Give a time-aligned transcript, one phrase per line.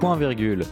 [0.00, 0.62] Point virgule.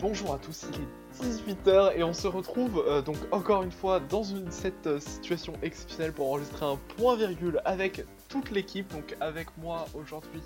[0.00, 4.00] Bonjour à tous, il est 18h et on se retrouve euh, donc encore une fois
[4.00, 8.90] dans une, cette euh, situation exceptionnelle pour enregistrer un point virgule avec toute l'équipe.
[8.92, 10.40] Donc avec moi aujourd'hui,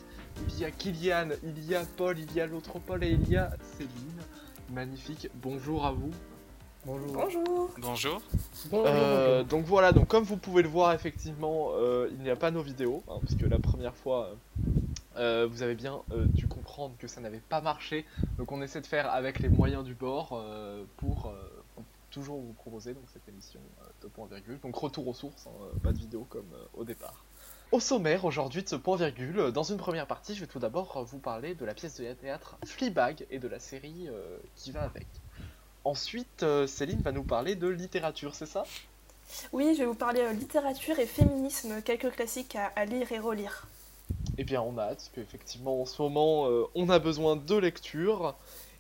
[0.48, 3.28] il y a Kylian, il y a Paul, il y a l'autre Paul et il
[3.28, 4.20] y a Céline.
[4.72, 6.10] Magnifique, bonjour à vous.
[6.86, 7.12] Bonjour.
[7.12, 7.70] Bonjour.
[7.78, 8.22] Bonjour.
[8.72, 12.50] Euh, donc voilà, donc comme vous pouvez le voir effectivement, euh, il n'y a pas
[12.50, 14.30] nos vidéos, hein, parce que la première fois,
[15.16, 18.06] euh, vous avez bien euh, dû comprendre que ça n'avait pas marché.
[18.38, 22.54] Donc on essaie de faire avec les moyens du bord euh, pour, euh, toujours vous
[22.54, 24.58] proposer donc cette émission euh, de point virgule.
[24.60, 27.24] Donc retour aux sources, hein, pas de vidéo comme euh, au départ.
[27.72, 31.04] Au sommaire aujourd'hui de ce point virgule, dans une première partie, je vais tout d'abord
[31.04, 34.82] vous parler de la pièce de théâtre Fleabag et de la série euh, qui va
[34.82, 35.06] avec.
[35.84, 38.64] Ensuite, euh, Céline va nous parler de littérature, c'est ça?
[39.52, 43.18] Oui, je vais vous parler euh, littérature et féminisme, quelques classiques à, à lire et
[43.18, 43.66] relire.
[44.38, 47.56] Eh bien, on a hâte, parce qu'effectivement, en ce moment, euh, on a besoin de
[47.56, 48.34] lecture.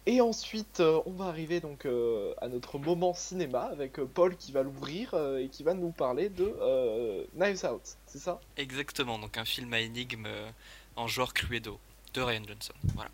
[0.06, 4.34] Et ensuite, euh, on va arriver donc euh, à notre moment cinéma avec euh, Paul
[4.34, 8.40] qui va l'ouvrir euh, et qui va nous parler de euh, Knives Out, c'est ça?
[8.56, 10.50] Exactement, donc un film à énigme euh,
[10.96, 11.78] en genre Cluedo
[12.14, 12.72] de Ryan Johnson.
[12.94, 13.10] Voilà.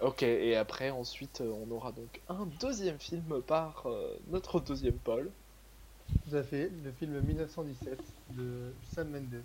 [0.00, 4.98] Ok, et après, ensuite, euh, on aura donc un deuxième film par euh, notre deuxième
[4.98, 5.32] Paul.
[6.28, 9.42] Tout à fait, le film 1917 de Sam Mendes.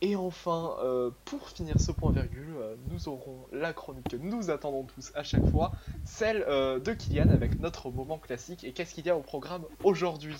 [0.00, 4.50] Et enfin, euh, pour finir ce point virgule, euh, nous aurons la chronique que nous
[4.50, 5.72] attendons tous à chaque fois,
[6.04, 8.62] celle euh, de Kylian avec notre moment classique.
[8.64, 10.36] Et qu'est-ce qu'il y a au programme aujourd'hui?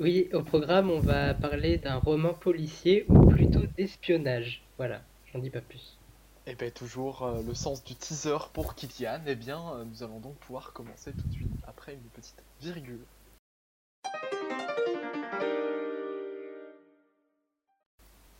[0.00, 4.68] Oui, au programme, on va parler d'un roman policier ou plutôt d'espionnage.
[4.78, 5.95] Voilà, j'en dis pas plus.
[6.48, 10.20] Et bien toujours euh, le sens du teaser pour Kylian, et bien euh, nous allons
[10.20, 13.04] donc pouvoir commencer tout de suite après une petite virgule.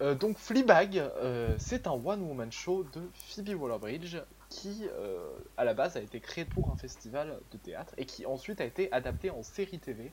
[0.03, 1.03] Euh, donc Fleabag,
[1.59, 4.19] c'est un one-woman show de Phoebe Waller-Bridge
[4.51, 4.85] qui,
[5.57, 8.65] à la base, a été créé pour un festival de théâtre et qui ensuite a
[8.65, 10.13] été adapté en série TV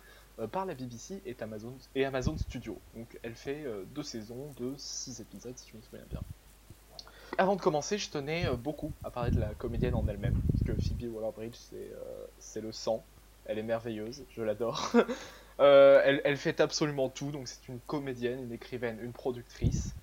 [0.52, 2.80] par la BBC et Amazon, et Amazon Studios.
[2.96, 6.22] Donc elle fait deux saisons de six épisodes, si je me souviens bien.
[7.38, 10.64] Avant de commencer, je tenais euh, beaucoup à parler de la comédienne en elle-même, parce
[10.64, 13.08] que Phoebe Waller-Bridge, c'est euh, le sang.
[13.46, 14.92] Elle est merveilleuse, je l'adore.
[15.60, 19.96] Euh, elle, elle fait absolument tout, donc c'est une comédienne, une écrivaine, une productrice.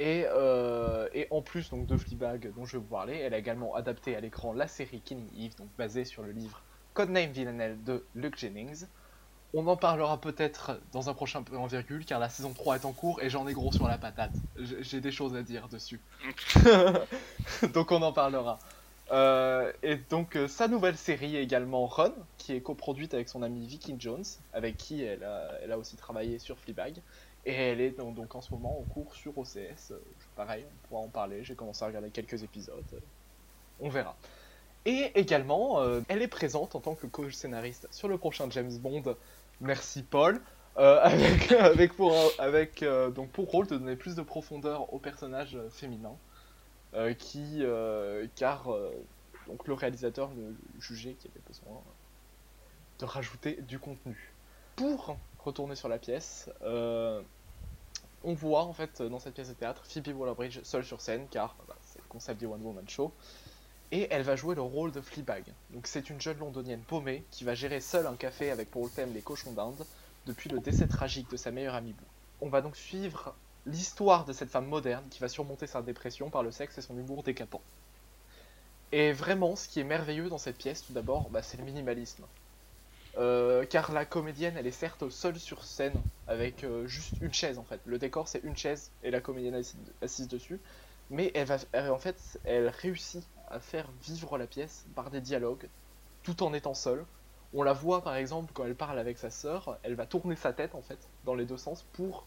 [0.00, 0.22] Et,
[1.14, 4.16] et en plus donc, de Fleabag dont je vais vous parler, elle a également adapté
[4.16, 8.36] à l'écran la série Killing Eve, donc basée sur le livre Codename Villanelle de Luke
[8.36, 8.86] Jennings.
[9.54, 12.92] On en parlera peut-être dans un prochain point virgule, car la saison 3 est en
[12.92, 14.32] cours et j'en ai gros sur la patate.
[14.56, 16.00] J'ai des choses à dire dessus.
[17.74, 18.58] donc on en parlera.
[19.10, 23.42] Euh, et donc euh, sa nouvelle série est également Run, qui est coproduite avec son
[23.42, 24.24] ami Vicky Jones,
[24.54, 27.02] avec qui elle a, elle a aussi travaillé sur Fleabag.
[27.44, 29.90] Et elle est donc, donc en ce moment en cours sur OCS.
[29.90, 29.98] Euh,
[30.34, 31.44] pareil, on pourra en parler.
[31.44, 32.84] J'ai commencé à regarder quelques épisodes.
[33.80, 34.16] on verra.
[34.84, 39.16] Et également, euh, elle est présente en tant que co-scénariste sur le prochain James Bond.
[39.62, 40.40] Merci Paul.
[40.76, 40.98] euh,
[41.60, 46.16] avec pour, euh, donc pour rôle de donner plus de profondeur au personnage euh, féminin.
[47.18, 47.64] qui,
[48.34, 48.68] car
[49.46, 51.80] donc le réalisateur ne jugeait qu'il y avait besoin
[52.98, 54.34] de rajouter du contenu.
[54.76, 56.50] Pour retourner sur la pièce,
[58.24, 61.56] on voit en fait dans cette pièce de théâtre Phoebe Waller-Bridge seule sur scène, car
[61.66, 63.12] bah, c'est le concept du One Woman Show,
[63.92, 65.54] et elle va jouer le rôle de Fleabag.
[65.84, 69.22] C'est une jeune londonienne paumée qui va gérer seule un café avec pour thème les
[69.22, 69.86] cochons d'Inde
[70.26, 72.08] depuis le décès tragique de sa meilleure amie Boo.
[72.40, 76.42] On va donc suivre l'histoire de cette femme moderne qui va surmonter sa dépression par
[76.42, 77.64] le sexe et son humour décapant.
[78.92, 82.28] Et vraiment, ce qui est merveilleux dans cette pièce, tout d'abord, bah, c'est le minimalisme.
[83.18, 87.58] Euh, car la comédienne, elle est certes seule sur scène, avec euh, juste une chaise
[87.58, 87.80] en fait.
[87.86, 89.60] Le décor, c'est une chaise et la comédienne
[90.02, 90.62] assise, dessus.
[91.10, 91.52] Mais elle-
[91.90, 95.68] en fait, elle réussit à faire vivre la pièce par des dialogues,
[96.22, 97.04] tout en étant seule.
[97.54, 100.52] On la voit par exemple quand elle parle avec sa sœur, elle va tourner sa
[100.52, 102.26] tête en fait dans les deux sens pour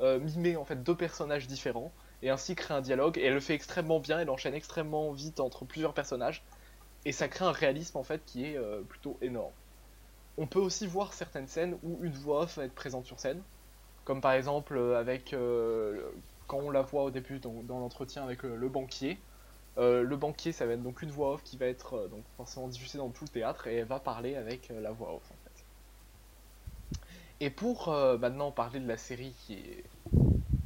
[0.00, 1.92] euh, mimer en fait deux personnages différents
[2.22, 3.18] et ainsi créer un dialogue.
[3.18, 6.44] Et elle le fait extrêmement bien, elle enchaîne extrêmement vite entre plusieurs personnages
[7.04, 9.52] et ça crée un réalisme en fait qui est euh, plutôt énorme.
[10.38, 13.42] On peut aussi voir certaines scènes où une voix off va être présente sur scène,
[14.04, 15.34] comme par exemple euh, avec
[16.46, 19.18] quand on la voit au début dans, l'entretien avec le banquier.
[19.78, 22.24] Euh, le banquier, ça va être donc une voix off qui va être euh, donc
[22.36, 25.22] forcément diffusée dans tout le théâtre et elle va parler avec euh, la voix off
[25.30, 25.64] en fait.
[27.42, 29.54] Et pour maintenant parler de la série qui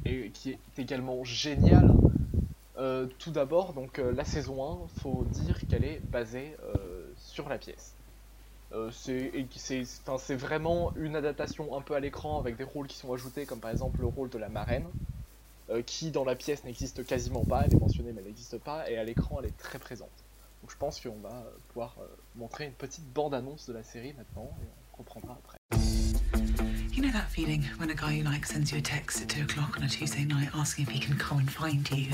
[0.03, 1.95] est, qui est également géniale,
[3.17, 6.53] tout d'abord donc la saison 1, faut dire qu'elle est basée
[7.15, 7.93] sur la pièce.
[8.91, 13.61] C'est vraiment une adaptation un peu à l'écran avec des rôles qui sont ajoutés, comme
[13.61, 14.87] par exemple le rôle de la marraine,
[15.69, 18.89] euh, qui dans la pièce n'existe quasiment pas, elle est mentionnée mais elle n'existe pas,
[18.89, 20.09] et à l'écran elle est très présente.
[20.61, 24.13] Donc je pense qu'on va euh, pouvoir euh, montrer une petite bande-annonce de la série
[24.13, 25.57] maintenant, et on comprendra après.
[26.93, 29.43] You know that feeling when a guy you like sends you a text at 2
[29.43, 32.07] o'clock on a Tuesday night asking if he can come and find you?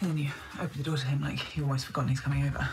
[0.00, 0.30] And then you
[0.60, 2.66] open the door to him like you've always forgotten he's coming over.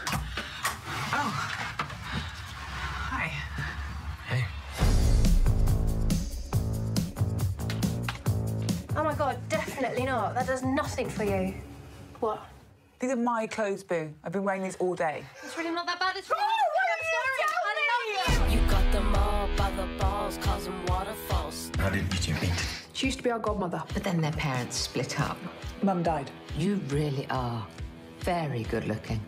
[10.59, 11.53] Does nothing for you.
[12.19, 12.41] What?
[13.00, 14.13] These are my clothes, Boo.
[14.23, 15.23] I've been wearing these all day.
[15.41, 16.17] It's really not that bad.
[16.17, 17.00] It's oh, really not that bad.
[17.00, 17.69] I'm sorry.
[17.69, 18.59] I love you.
[18.59, 21.71] You got them all by the balls, causing waterfalls.
[21.77, 22.51] How did you two meet?
[22.91, 25.38] She used to be our godmother, but then their parents split up.
[25.81, 26.29] Mum died.
[26.57, 27.65] You really are
[28.19, 29.21] very good looking.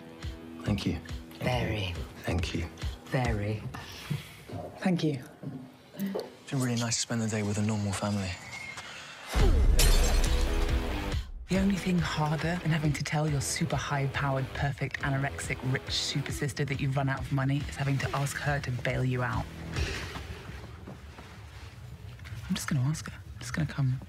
[0.63, 0.97] Thank you.
[1.41, 1.93] Very,
[2.23, 2.65] Thank you.
[3.05, 3.63] very.
[4.79, 5.19] Thank you.
[5.97, 8.31] It's been really nice to spend the day with a normal family.
[11.51, 15.91] The only thing harder than having to tell your super high powered, perfect, anorexic, rich
[15.91, 19.03] super sister that you've run out of money is having to ask her to bail
[19.03, 19.43] you out.
[22.47, 23.17] I'm just gonna ask her.
[23.33, 23.99] I'm just gonna come.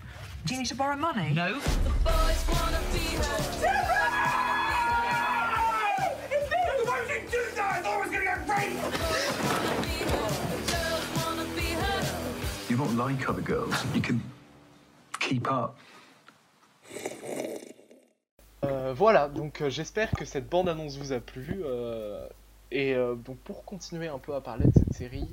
[0.47, 1.35] Do you need to borrow money?
[1.35, 1.55] No.
[1.55, 3.39] Boys wanna be her.
[10.71, 12.05] Girls wanna be her.
[12.69, 13.75] You won't like other girls.
[13.97, 14.23] You can
[15.19, 15.77] keep up.
[18.65, 21.63] Euh, voilà, donc euh, j'espère que cette bande-annonce vous a plu.
[21.65, 22.27] euh,
[22.75, 25.29] et donc pour continuer un peu à parler de cette série,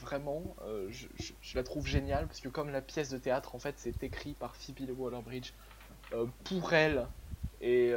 [0.00, 0.42] vraiment,
[0.88, 1.06] je,
[1.54, 4.56] la trouve géniale parce que comme la pièce de théâtre, en fait, c'est écrit par
[4.56, 5.52] Phoebe Waller-Bridge
[6.14, 7.06] euh, pour elle
[7.60, 7.92] et,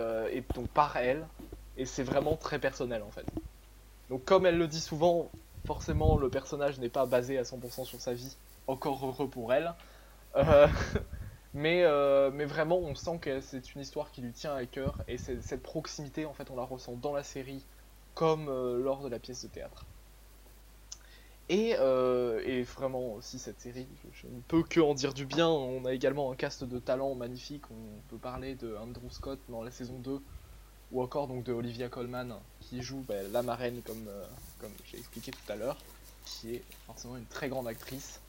[0.54, 1.26] donc par elle,
[1.78, 3.26] et c'est vraiment très personnel en fait.
[4.10, 5.32] Donc comme elle le dit souvent,
[5.66, 8.36] forcément le personnage n'est pas basé à 100% sur sa vie,
[8.68, 9.74] encore heureux pour elle.
[11.54, 14.98] mais, euh, mais vraiment, on sent que c'est une histoire qui lui tient à cœur
[15.08, 17.64] et cette proximité, en fait, on la ressent dans la série
[18.16, 19.86] comme euh, lors de la pièce de théâtre.
[21.50, 25.48] Et, euh, et vraiment aussi cette série, je, ne peux que en dire du bien.
[25.50, 27.64] On a également un cast de talents magnifique.
[27.70, 30.22] On peut parler de Andrew Scott dans la saison 2
[30.92, 34.26] ou encore donc de Olivia Colman qui joue bah, la marraine comme, euh,
[34.60, 35.78] comme j'ai expliqué tout à l'heure,
[36.26, 38.22] qui est forcément une très grande actrice.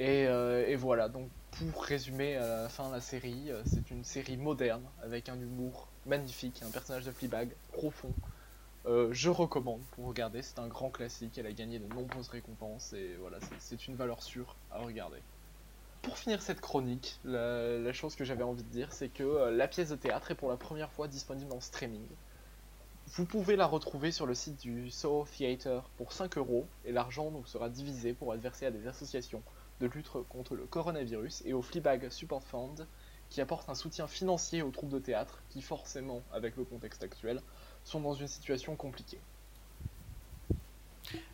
[0.00, 4.02] Et, euh, et voilà, donc pour résumer à la fin la série, euh, c'est une
[4.02, 8.14] série moderne avec un humour magnifique, un personnage de Fleabag profond.
[8.86, 12.94] Euh, je recommande pour regarder, c'est un grand classique, elle a gagné de nombreuses récompenses
[12.94, 15.18] et voilà, c'est- une valeur sûre à regarder.
[16.00, 19.68] Pour finir cette chronique, la, chose que j'avais envie de dire, c'est que euh, la
[19.68, 22.06] pièce de théâtre est pour la première fois disponible en streaming.
[23.08, 27.30] Vous pouvez la retrouver sur le site du Soho Theatre pour 5 euros et l'argent
[27.30, 29.42] donc sera divisé pour être versé à des associations
[29.80, 32.86] de lutte contre le coronavirus et au Fleabag Support Fund
[33.30, 37.40] qui apporte un soutien financier aux troupes de théâtre qui forcément, avec le contexte actuel,
[37.84, 39.20] sont dans une situation compliquée.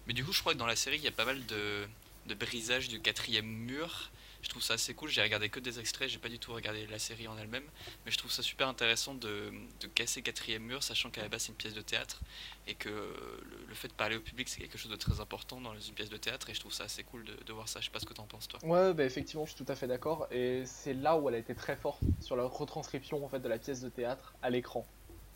[0.06, 1.86] Mais du coup, je crois que dans la série, il y a pas mal de,
[2.26, 4.10] de brisage du quatrième mur.
[4.46, 5.08] Je trouve ça assez cool.
[5.08, 7.64] J'ai regardé que des extraits, j'ai pas du tout regardé la série en elle-même.
[8.04, 9.52] Mais je trouve ça super intéressant de,
[9.96, 12.20] casser quatrième mur, sachant qu'à la base c'est une pièce de théâtre.
[12.68, 15.76] Et que le, fait de parler au public, c'est quelque chose de très important dans
[15.76, 16.48] une pièce de théâtre.
[16.48, 17.80] Et je trouve ça assez cool de, voir ça.
[17.80, 18.60] Je sais pas ce que t'en penses, toi.
[18.62, 20.28] Ouais, bah effectivement, je suis tout à fait d'accord.
[20.30, 23.48] Et c'est là où elle a été très forte sur la retranscription en fait de
[23.48, 24.86] la pièce de théâtre à l'écran.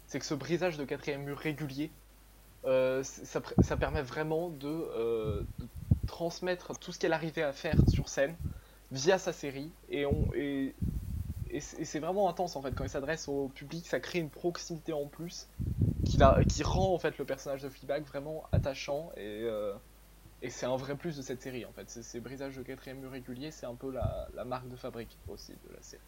[0.06, 1.90] C'est que ce brisage de quatrième mur régulier,
[2.64, 5.66] euh, ça, permet vraiment euh, de
[6.06, 8.36] transmettre tout ce qu'elle arrivait à faire sur scène
[8.92, 9.70] via sa série.
[9.88, 10.74] Et, on, et,
[11.50, 14.18] et c'est et c'est vraiment intense en fait quand elle s'adresse au public, ça crée
[14.20, 15.48] une proximité en plus
[16.04, 19.72] qui, la- qui rend en fait le personnage de Fleabag vraiment attachant et euh,
[20.42, 21.90] et c'est un vrai plus de cette série en fait.
[21.90, 25.52] Ces, brisages de quatrième mur régulier, c'est un peu la, la marque de fabrique aussi
[25.52, 26.02] de la série.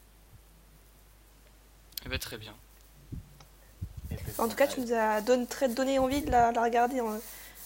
[2.06, 2.54] Eh ben, très bien.
[4.10, 6.62] Et puis, En tout cas, tu nous as donné, très donné envie de la, la
[6.62, 7.00] regarder.
[7.00, 7.20] hein.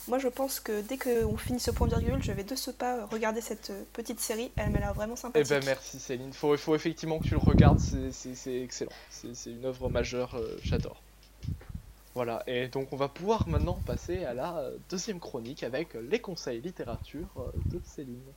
[0.09, 3.07] Moi, je pense que dès qu'on finit ce point virgule, je vais de ce pas
[3.07, 4.53] regarder cette euh, petite série.
[4.57, 5.51] Elle m'a l'air vraiment Eh sympathique.
[5.51, 9.89] ben merci Céline, faut, faut effectivement que tu le regardes, c'est- excellent, c'est une œuvre
[9.91, 11.03] majeure, euh, j'adore.
[12.15, 16.21] Voilà, et donc on va pouvoir maintenant passer à la euh, deuxième chronique avec les
[16.21, 18.33] conseils littérature de Céline.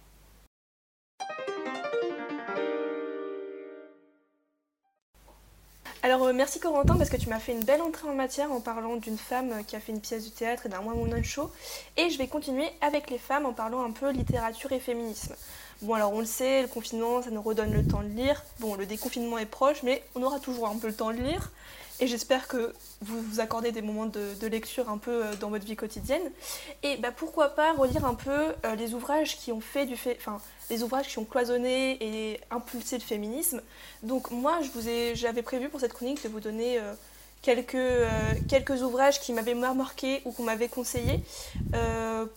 [6.09, 8.61] Alors, euh, merci Corentin parce que tu m'as fait une belle entrée en matière en
[8.61, 11.23] parlant d'une femme euh, qui a fait une pièce de théâtre et d'un one woman
[11.23, 11.51] show.
[11.97, 15.35] Et je vais continuer avec les femmes en parlant un peu littérature et féminisme.
[15.83, 18.43] Bon, alors on le sait, le confinement, ça nous redonne le temps de lire.
[18.59, 21.51] Bon, le déconfinement est proche, mais on aura toujours un peu le temps de lire.
[21.99, 25.65] Et j'espère que vous vous accordez des moments de, lecture un peu euh, dans votre
[25.65, 26.31] vie quotidienne.
[26.81, 30.17] Et bah, pourquoi pas relire un peu euh, les ouvrages qui ont fait du fait,
[30.19, 33.61] enfin les ouvrages qui ont cloisonné et impulsé le féminisme.
[34.01, 36.93] Donc moi, je vous ai, j'avais prévu pour cette chronique de vous donner euh,
[37.41, 37.77] quelques,
[38.47, 41.23] quelques ouvrages qui m'avaient marqué ou qu'on m'avait conseillé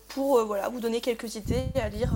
[0.09, 2.13] pour voilà, vous donner quelques idées à lire,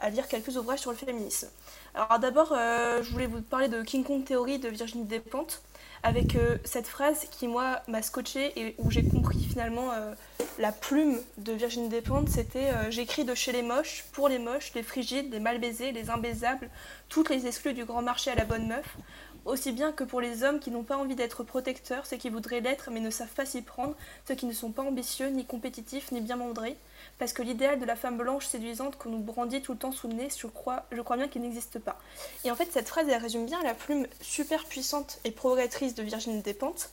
[0.00, 1.48] à lire quelques ouvrages sur le féminisme.
[1.94, 5.62] Alors d'abord, je voulais vous parler de King Kong Theory de Virginie Despentes
[6.06, 10.14] avec euh, cette phrase qui moi m'a scotché et où j'ai compris finalement euh,
[10.56, 14.72] la plume de Virginie Despentes, c'était euh, j'écris de chez les moches, pour les moches,
[14.76, 16.70] les frigides, les mal baisés, les imbaisables,
[17.08, 18.96] toutes les exclus du grand marché à la bonne meuf,
[19.44, 22.60] aussi bien que pour les hommes qui n'ont pas envie d'être protecteurs, ceux qui voudraient
[22.60, 23.96] l'être mais ne savent pas s'y prendre,
[24.28, 26.76] ceux qui ne sont pas ambitieux, ni compétitifs, ni bien mandrés,
[27.18, 30.08] parce que l'idéal de la femme blanche séduisante qu'on nous brandit tout le temps sous
[30.08, 31.98] le nez, je crois, je crois bien qu'il n'existe pas.
[32.44, 36.02] Et en fait, cette phrase, elle résume bien la plume super puissante et progressiste de
[36.02, 36.90] Virginie Despentes.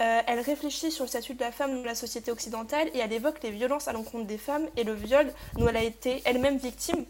[0.00, 3.12] Euh, elle réfléchit sur le statut de la femme dans la société occidentale et elle
[3.12, 6.58] évoque les violences à l'encontre des femmes et le viol dont elle a été elle-même
[6.58, 7.04] victime.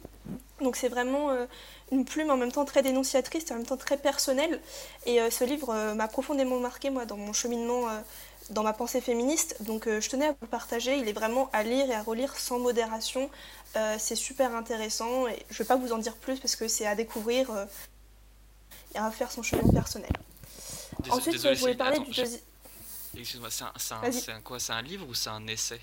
[0.60, 1.46] Donc c'est vraiment euh,
[1.90, 4.60] une plume en même temps très dénonciatrice et en même temps très personnelle.
[5.06, 7.88] Et euh, ce livre m'a profondément marqué moi dans mon cheminement,
[8.52, 9.56] dans ma pensée féministe.
[9.60, 10.96] Donc euh, je tenais à vous le partager.
[10.96, 13.30] Il est vraiment à lire et à relire sans modération.
[13.76, 16.68] Euh, c'est super intéressant et je ne vais pas vous en dire plus parce que
[16.68, 17.64] c'est à découvrir euh,
[18.94, 20.12] et à faire son chemin personnel.
[21.08, 22.40] Ensuite, désolé, je voulais parler attends, du deuxième.
[23.16, 25.80] Excuse-moi, c'est un, quoi C'est un livre ou c'est un essai?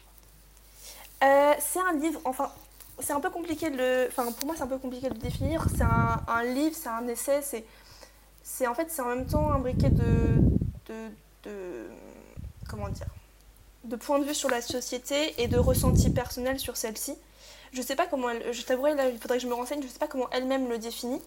[1.24, 2.52] Euh, c'est un livre, enfin,
[3.00, 4.08] c'est un peu compliqué de le.
[4.10, 5.66] Enfin, pour moi, c'est un peu compliqué de le définir.
[5.76, 7.66] C'est un, un livre, c'est un essai, c'est.
[8.42, 10.38] C'est en fait, c'est en même temps un briquet de.
[10.88, 11.10] de.
[11.44, 11.88] de
[12.70, 13.08] comment dire
[13.84, 17.16] De points de vue sur la société et de ressenti personnel sur celle-ci.
[17.72, 18.54] Je sais pas comment elle.
[18.54, 20.78] Je t'avouerai, là, il faudrait que je me renseigne, je sais pas comment elle-même le
[20.78, 21.22] définit.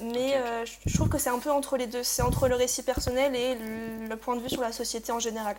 [0.00, 2.02] Mais euh, je- trouve que c'est un peu entre les deux.
[2.02, 5.18] C'est entre le récit personnel et le, le point de vue sur la société en
[5.18, 5.56] général.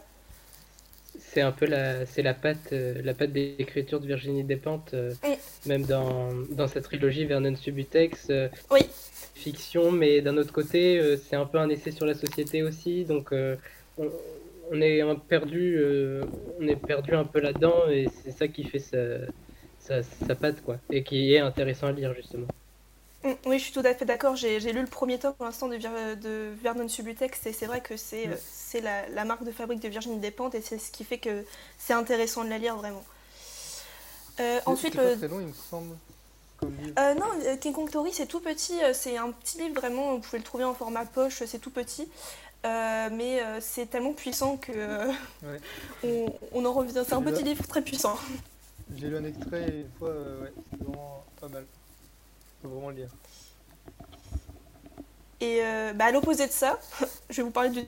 [1.31, 5.13] C'est un peu la, c'est la patte, euh, la patte d'écriture de Virginie Despentes, euh,
[5.67, 8.31] même dans, dans sa trilogie Vernon Subutex.
[8.71, 8.81] Oui.
[9.35, 13.31] Fiction, mais d'un autre côté, c'est un peu un essai sur la société aussi, donc
[13.97, 14.09] on,
[14.73, 16.23] on est un perdu, euh,
[16.59, 18.97] on est perdu un peu là-dedans, et c'est ça qui fait sa,
[19.79, 22.47] sa, sa patte, quoi, et qui est intéressant à lire justement.
[23.23, 24.35] Mm, Oui, je suis tout à fait d'accord.
[24.35, 27.65] J'ai j'ai lu le premier tome pour l'instant de, Vir- de Vernon Subutex et c'est
[27.65, 30.77] vrai que c'est euh, c'est la, la marque de fabrique de Virginie Despentes et c'est
[30.77, 31.45] ce qui fait que
[31.77, 33.03] c'est intéressant de la lire vraiment.
[34.39, 35.97] Euh, ensuite, le, très long, il me semble.
[36.99, 38.81] Euh, non, euh, King Kong Theory, c'est tout petit.
[38.83, 40.13] euh, C'est un petit livre, vraiment.
[40.13, 42.07] Vous pouvez le trouver en format poche, c'est tout petit.
[42.65, 45.11] Euh, mais euh, c'est tellement puissant que euh,
[45.43, 45.59] Ouais.
[46.03, 46.93] on, on en revient.
[47.05, 48.17] C'est un petit livre très puissant.
[48.95, 51.65] J'ai lu un extrait une fois, ouais, c'est vraiment pas mal.
[52.61, 53.09] Faut vraiment le lire.
[55.41, 55.61] Et
[55.95, 56.79] bah, à l'opposé de ça,
[57.29, 57.81] je vais vous parler du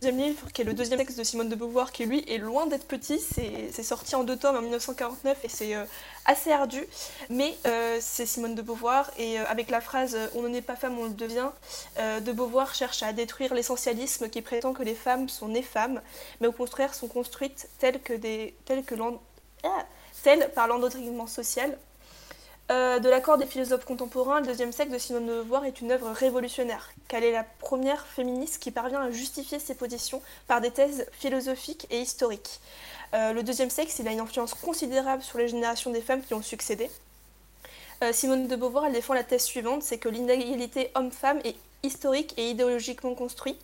[0.00, 2.66] deuxième livre, qui est le deuxième texte de Simone de Beauvoir, qui lui est loin
[2.66, 3.18] d'être petit.
[3.18, 5.74] C'est sorti en deux tomes en 1949 et c'est
[6.30, 6.86] assez ardu.
[7.28, 10.62] Mais euh, c'est Simone de Beauvoir et euh, avec la phrase euh, On ne naît
[10.62, 11.50] pas femme, on le devient,
[11.98, 16.00] de Beauvoir cherche à détruire l'essentialisme qui prétend que les femmes sont nées femmes,
[16.40, 18.94] mais au contraire sont construites telles que des telles que
[19.64, 19.68] ah,
[20.22, 21.76] telles par l'endoctrinement social.
[22.68, 26.10] De l'accord des philosophes contemporains, le deuxième siècle de Simone de Beauvoir est une œuvre
[26.12, 30.70] révolutionnaire, car elle est la première féministe qui parvient à justifier ses positions par des
[30.70, 32.60] thèses philosophiques et historiques.
[33.12, 36.34] Euh, le deuxième siècle, il a une influence considérable sur les générations des femmes qui
[36.34, 36.90] ont succédé.
[38.02, 42.50] Euh, Simone de Beauvoir, défend la thèse suivante, c'est que l'inégalité homme-femme est historique et
[42.50, 43.60] idéologiquement construite.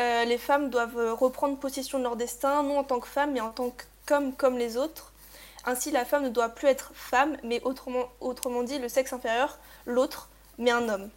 [0.00, 3.40] Euh, les femmes doivent reprendre possession de leur destin, non en tant que femmes, mais
[3.40, 3.72] en tant
[4.06, 5.12] qu'hommes comme les autres.
[5.64, 10.28] Ainsi, la femme ne doit plus être femme, mais autrement dit, le sexe inférieur, l'autre,
[10.58, 11.10] mais un homme.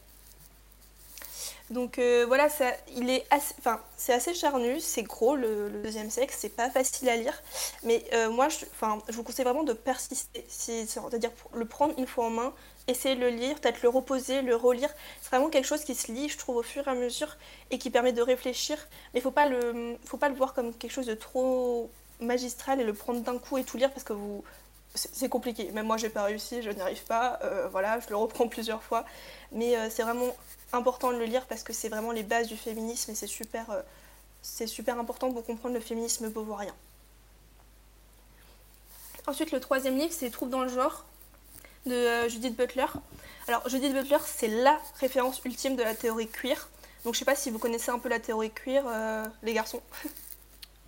[1.72, 2.50] Donc euh, voilà,
[2.96, 7.08] il est assez, enfin, c'est assez charnu, c'est gros le, deuxième sexe, c'est pas facile
[7.10, 7.42] à lire,
[7.84, 11.94] mais euh, moi, je, enfin, je vous conseille vraiment de persister, si- c'est-à-dire le prendre
[11.98, 12.54] une fois en main,
[12.90, 14.90] essayer de le lire, peut-être le reposer, le relire.
[15.22, 17.38] C'est vraiment quelque chose qui se lit, je trouve, au fur et à mesure
[17.72, 18.78] et qui permet de réfléchir,
[19.14, 22.84] mais faut pas le, faut pas le voir comme quelque chose de trop magistral et
[22.84, 24.44] le prendre d'un coup et tout lire parce que vous,
[24.96, 25.72] c'est compliqué.
[25.72, 27.40] Même moi, j'ai pas réussi, je n'y arrive pas.
[27.44, 29.06] euh, voilà, je le reprends plusieurs fois,
[29.54, 30.36] mais c'est vraiment
[30.74, 33.70] important de le lire parce que c'est vraiment les bases du féminisme et c'est super,
[33.72, 33.82] euh,
[34.42, 36.74] c'est super important pour comprendre le féminisme beauvoirien.
[39.28, 41.06] Ensuite, le troisième livre, c'est Trouve dans le genre
[41.86, 42.86] de euh, Judith Butler.
[43.48, 46.70] Alors, Judith Butler, c'est la référence ultime de la théorie queer.
[47.06, 49.82] Donc, je sais pas si vous connaissez un peu la théorie queer, euh, les garçons.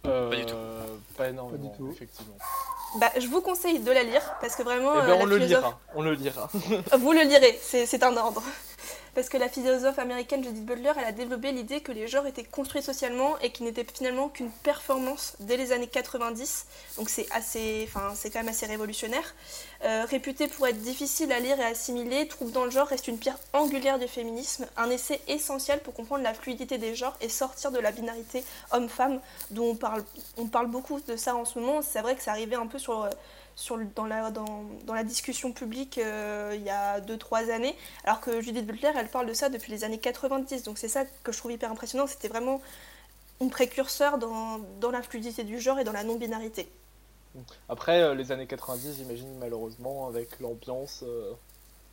[0.05, 0.55] Euh, Pas du tout.
[1.17, 1.91] Pas énormément, Pas du tout.
[1.91, 2.35] effectivement.
[2.99, 5.25] Bah, je vous conseille de la lire parce que vraiment, Eh euh, ben, la on
[5.25, 6.49] le philosophe- lira, on le lira.
[6.99, 8.43] Vous le lirez, c'est c'est un ordre.
[9.15, 12.43] Parce que la philosophe américaine Judith Butler, elle a développé l'idée que les genres étaient
[12.43, 16.65] construits socialement et qu'ils n'étaient finalement qu'une performance dès les années 90.
[16.97, 19.35] Donc c'est assez, enfin c'est quand même assez révolutionnaire.
[19.83, 23.17] Euh, réputé pour être difficile à lire et assimiler, Trouve dans le genre reste une
[23.17, 27.71] pierre angulaire du féminisme, un essai essentiel pour comprendre la fluidité des genres et sortir
[27.71, 29.19] de la binarité homme-femme,
[29.51, 30.03] dont on parle,
[30.37, 31.81] on parle beaucoup de ça en ce moment.
[31.81, 33.07] C'est vrai que ça arrivait un peu sur
[33.55, 38.21] sur dans, la, dans, dans, la discussion publique euh, il y a 2-3 années, alors
[38.21, 40.63] que Judith Butler, elle parle de ça depuis les années 90.
[40.63, 42.61] Donc c'est ça que je trouve hyper impressionnant, c'était vraiment
[43.41, 46.69] une précurseur dans, dans la fluidité du genre et dans la non-binarité.
[47.67, 51.33] Après, euh, les années 90, j'imagine malheureusement, avec l'ambiance, euh,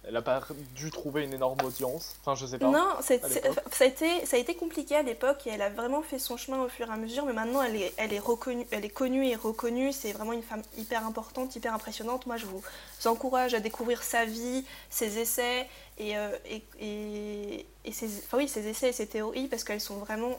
[0.02, 0.40] elle n'a pas
[0.74, 2.16] dû trouver une énorme audience.
[2.20, 2.70] Enfin, je sais pas.
[2.70, 6.18] Non, ça, a été, ça a été compliqué à l'époque et elle a vraiment fait
[6.18, 7.26] son chemin au fur et à mesure.
[7.26, 9.92] Mais maintenant, elle est, elle est, reconnue, elle est connue et reconnue.
[9.92, 12.26] C'est vraiment une femme hyper importante, hyper impressionnante.
[12.26, 12.62] Moi, je vous
[13.04, 18.66] encourage à découvrir sa vie, ses essais et, euh, et, et, ses, enfin, oui, ses
[18.68, 20.38] essais et ses théories parce qu'elles sont vraiment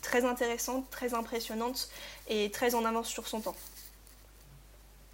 [0.00, 1.90] très intéressantes, très impressionnantes
[2.28, 3.56] et très en avance sur son temps.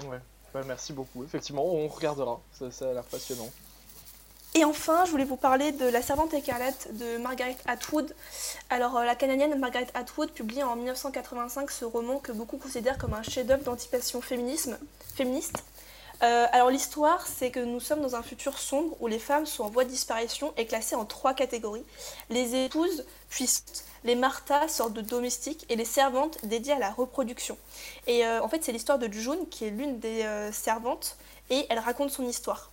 [0.09, 0.21] Ouais.
[0.53, 1.25] Bah, merci beaucoup.
[1.25, 2.41] Effectivement, on regardera.
[2.53, 3.51] Ça, ça a l'air passionnant.
[4.57, 8.15] Et enfin, je voulais vous parler de La Servante écarlate de Margaret Atwood.
[8.71, 13.15] Alors, euh, la canadienne Margaret Atwood publie en 1985 ce roman que beaucoup considèrent comme
[13.15, 14.71] un chef-d'œuvre d'anticipation féministe.
[16.23, 19.65] Euh, alors, l'histoire, c'est que nous sommes dans un futur sombre où les femmes sont
[19.65, 21.85] en voie de disparition et classées en trois catégories
[22.31, 27.59] les épouses puissantes, les Martha, sorte de domestiques, et les servantes dédiées à la reproduction.
[28.07, 31.17] Et euh, en fait, c'est l'histoire de June, qui est l'une des servantes,
[31.51, 32.71] et elle raconte son histoire.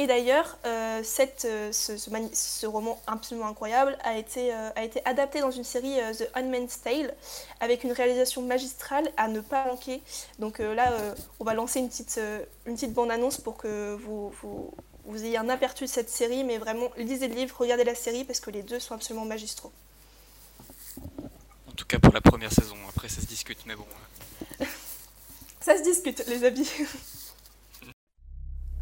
[0.00, 1.96] Et d'ailleurs, euh, euh, ce,
[2.32, 6.70] ce, roman absolument incroyable a été, euh, a été adapté dans une série The Unmanned
[6.82, 7.14] Tale
[7.60, 10.00] avec une réalisation magistrale à ne pas manquer.
[10.38, 10.90] Donc là,
[11.38, 12.18] on va lancer une petite,
[12.64, 14.72] une petite bande-annonce pour que vous, vous,
[15.04, 16.44] vous, ayez un aperçu de cette série.
[16.44, 19.70] Mais vraiment, lisez le livre, regardez la série parce que les deux sont absolument magistraux.
[21.68, 23.84] En tout cas pour la première saison, après ça se discute, mais bon.
[25.60, 26.70] ça se discute, les habits.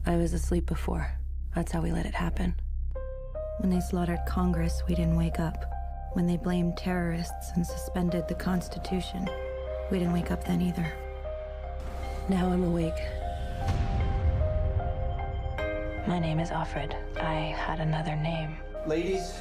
[0.08, 1.06] I was asleep before.
[1.54, 2.54] That's how we let it happen.
[3.58, 5.66] When they slaughtered Congress, we didn't wake up.
[6.14, 9.28] When they blamed terrorists and suspended the Constitution,
[9.90, 10.90] we didn't wake up then either.
[12.30, 12.98] Now I'm awake.
[16.06, 16.96] My name is Alfred.
[17.20, 18.56] I had another name.
[18.86, 19.34] Ladies,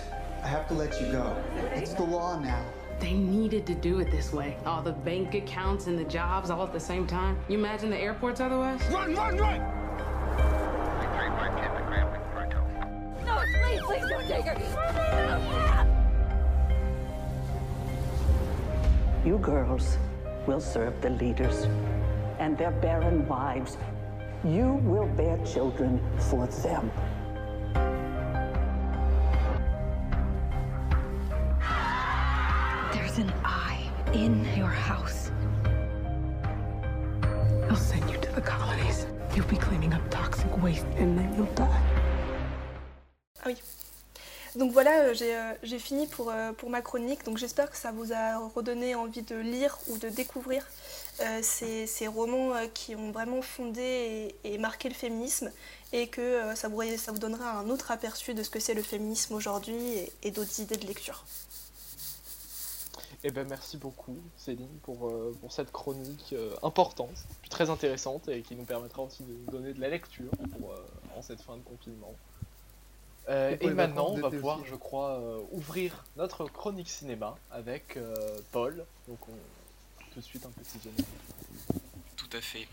[0.43, 1.33] I have to let you go.
[1.75, 2.65] It's the law now.
[2.99, 4.57] They needed to do it this way.
[4.65, 7.39] All the bank accounts and the jobs all at the same time.
[7.47, 8.81] You imagine the airports otherwise?
[8.91, 9.86] Run, run, run!
[19.25, 19.97] You girls
[20.45, 21.65] will serve the leaders
[22.37, 23.77] and their barren wives.
[24.43, 26.91] You will bear children for them.
[32.93, 35.31] There's an eye in your house.
[37.69, 39.07] I'll send you to the colonies.
[39.35, 41.96] You'll be cleaning up toxic waste and then you'll die.
[44.57, 47.23] Donc voilà, euh, euh, j'ai fini pour, euh, pour ma chronique.
[47.25, 50.65] Donc j'espère que ça vous a redonné envie de lire ou de découvrir
[51.41, 55.51] ces, ces, romans qui ont vraiment fondé et, marqué le féminisme
[55.91, 58.83] et que ça, vous, ça vous donnera un autre aperçu de ce que c'est le
[58.83, 59.75] féminisme aujourd'hui
[60.21, 61.25] et, d'autres idées de lecture.
[63.23, 68.65] Eh ben merci beaucoup Céline pour, pour cette chronique importante, très intéressante et qui nous
[68.65, 70.75] permettra aussi de donner de la lecture pour,
[71.17, 72.13] en cette fin de confinement.
[73.29, 78.15] Euh, et, maintenant, on va pouvoir, je crois, euh, ouvrir notre chronique cinéma avec euh,
[78.51, 78.85] Paul.
[79.07, 80.03] Donc, on...
[80.13, 81.05] tout de suite un petit générique.
[82.15, 82.67] Tout à fait.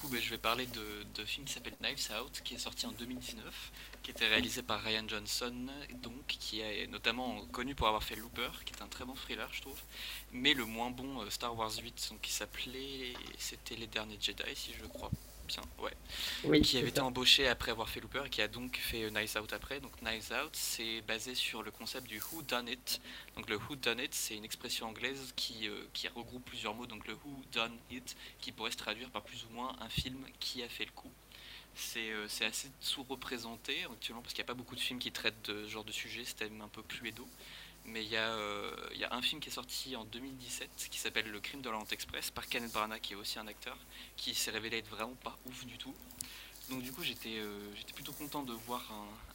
[0.00, 2.86] Coup, bah, je vais parler de, de film qui s'appelle Knives Out, qui est sorti
[2.86, 5.54] en 2019 qui était réalisé par Ryan Johnson,
[6.02, 9.48] donc qui est notamment connu pour avoir fait Looper, qui est un très bon thriller,
[9.52, 9.78] je trouve,
[10.32, 14.42] mais le moins bon euh, Star Wars 8, donc qui s'appelait, c'était Les Derniers Jedi,
[14.54, 15.10] si je crois
[15.50, 15.92] bien, ouais,
[16.44, 19.10] oui, qui avait été embauché après avoir fait Looper et qui a donc fait euh,
[19.10, 19.80] Nice Out après.
[19.80, 23.00] Donc Nice Out, c'est basé sur le concept du Who Done It.
[23.36, 26.86] Donc le Who Done It, c'est une expression anglaise qui, euh, qui regroupe plusieurs mots.
[26.86, 30.24] Donc le Who Done It, qui pourrait se traduire par plus ou moins un film
[30.38, 31.10] qui a fait le coup.
[31.96, 35.42] Euh, c'est assez sous-représenté actuellement parce qu'il n'y a pas beaucoup de films qui traitent
[35.48, 37.26] de ce genre de sujet, c'était même un peu cluedo.
[37.86, 40.88] Mais il y, a, euh, il y, a un film qui est sorti en 2017
[40.90, 43.76] qui s'appelle Le crime de l'Orient Express par Kenneth Branagh qui est aussi un acteur
[44.16, 45.94] qui s'est révélé être vraiment pas ouf du tout.
[46.70, 48.80] Donc du coup j'étais euh, plutôt content de voir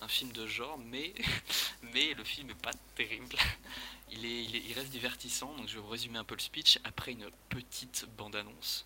[0.01, 1.13] un, film de genre, mais,
[1.93, 3.35] le film est pas terrible.
[4.11, 6.39] Il, est, il, est- il reste divertissant, donc je vais vous résumer un peu le
[6.39, 8.85] speech après une petite bande-annonce.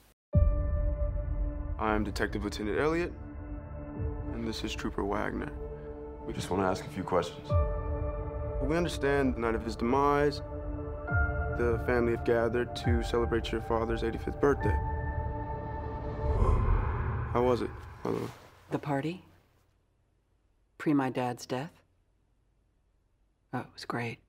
[2.06, 3.12] Detective Lieutenant Elliot,
[4.34, 5.52] and this is Trooper Wagner.
[6.26, 7.50] We just want to ask a few questions.
[8.62, 10.41] We understand the night of his demise,
[11.58, 14.78] the family have gathered to celebrate your father's 85th birthday.
[17.34, 17.69] How was it,
[18.04, 18.28] by the way?
[18.72, 19.24] The party?
[20.78, 21.72] Pre my dad's death?
[23.54, 24.19] Oh, it was great.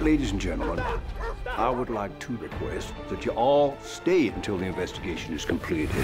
[0.00, 0.84] Ladies and gentlemen,
[1.56, 5.94] I would like to request that you all stay until the investigation is completed.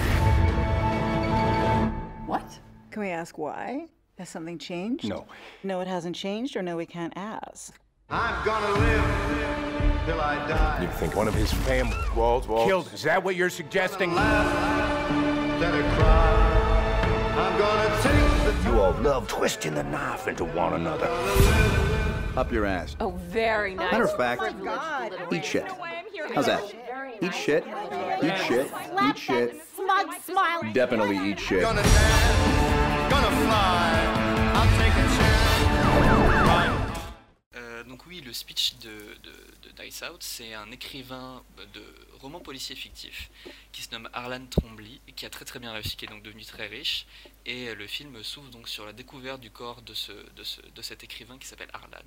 [2.25, 2.57] What?
[2.89, 3.87] Can we ask why?
[4.17, 5.09] Has something changed?
[5.09, 5.25] No.
[5.63, 7.77] No, it hasn't changed, or no, we can't ask.
[8.09, 10.83] I'm gonna live till I die.
[10.83, 12.67] You think one of his family Walls, walls.
[12.67, 12.93] killed?
[12.93, 14.11] Is that what you're suggesting?
[14.15, 16.47] Then I cry.
[17.35, 21.09] I'm gonna take the You all love twisting the knife into one another.
[22.37, 22.95] Up your ass.
[23.01, 23.91] Oh, very nice.
[23.91, 25.65] Matter of fact, oh, eat shit.
[26.33, 26.63] How's that?
[27.21, 27.65] Eat shit,
[28.23, 28.71] eat shit,
[29.03, 29.61] eat shit.
[29.75, 30.73] Smug smile.
[30.73, 31.61] Definitely eat shit.
[31.61, 34.51] Gonna dance, gonna fly.
[34.55, 36.80] I'll take a chance.
[38.23, 39.17] Le speech de,
[39.81, 41.83] Dice Out, c'est un écrivain de
[42.19, 43.31] romans policiers fictifs
[43.71, 46.43] qui se nomme Harlan Trombly qui a très très bien réussi, qui est donc devenu
[46.43, 47.05] très riche.
[47.45, 50.81] Et le film s'ouvre donc sur la découverte du corps de, ce, de, ce, de
[50.81, 51.97] cet écrivain qui s'appelle Harlan,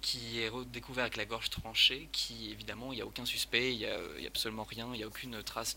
[0.00, 3.78] qui est redécouvert avec la gorge tranchée, qui évidemment, il n'y a aucun suspect, il
[3.78, 5.76] n'y a, absolument rien, il n'y a aucune trace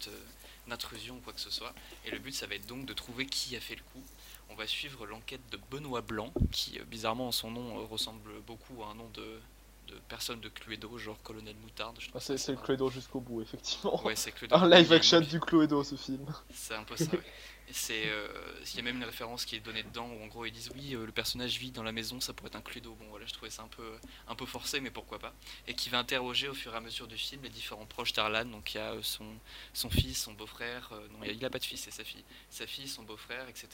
[0.67, 1.73] d'intrusion ou quoi que ce soit.
[2.05, 4.03] Et le but, ça va être donc de trouver qui a fait le coup.
[4.49, 8.81] On va suivre l'enquête de Benoît Blanc, qui euh, bizarrement son nom euh, ressemble beaucoup
[8.83, 9.39] à un nom de,
[9.87, 11.97] de personne de Cluedo, genre Colonel Moutarde.
[11.99, 12.55] je Ah, c'est le.
[12.57, 14.03] Cluedo jusqu'au bout, effectivement.
[14.05, 14.55] Ouais, c'est Cluedo.
[14.55, 16.25] Un live action du Cluedo, ce film.
[16.53, 17.21] C'est un peu ça, ouais.
[17.69, 18.29] Et c'est, euh,
[18.61, 20.71] il y a même une référence qui est donnée dedans où en gros ils disent
[20.73, 22.95] oui, euh, le personnage vit dans la maison, ça pourrait être un Cluedo.
[22.95, 23.91] Bon voilà, je trouvais ça un peu,
[24.29, 25.33] un peu forcé, mais pourquoi pas.
[25.67, 28.45] Et qui va interroger au fur et à mesure du film les différents proches d'Arlan.
[28.45, 29.25] Donc il y a euh, son,
[29.73, 32.23] son fils, son beau-frère, non, il a- il a pas de fils, c'est sa fille,
[32.49, 33.67] sa fille, son beau-frère, etc.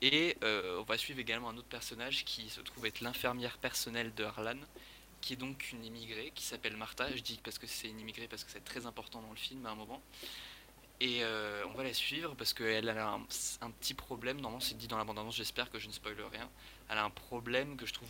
[0.00, 4.14] Et euh, on va suivre également un autre personnage qui se trouve être l'infirmière personnelle
[4.14, 4.56] de Harlan,
[5.20, 7.14] qui est donc une immigrée qui s'appelle Martha.
[7.14, 9.64] Je dis parce que c'est une immigrée parce que c'est très important dans le film
[9.66, 10.02] à un moment.
[11.00, 13.20] Et euh, on va la suivre parce qu'elle a un,
[13.60, 14.40] un petit problème.
[14.40, 15.36] Normalement, c'est dit dans la bande-annonce.
[15.36, 16.48] J'espère que je ne spoil rien.
[16.88, 18.08] Elle a un problème que je trouve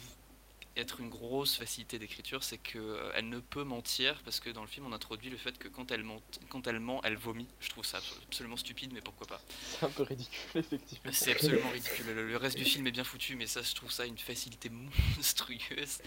[0.79, 4.87] être une grosse facilité d'écriture, c'est qu'elle ne peut mentir parce que dans le film,
[4.87, 7.49] on introduit le fait que quand elle, ment, quand elle ment, elle vomit.
[7.61, 9.41] Je trouve ça absolument stupide, mais pourquoi pas.
[9.61, 11.11] C'est un peu ridicule, effectivement.
[11.13, 12.07] C'est absolument ridicule.
[12.07, 14.71] Le, le reste du film est bien foutu, mais ça, je trouve ça une facilité
[15.17, 16.01] monstrueuse.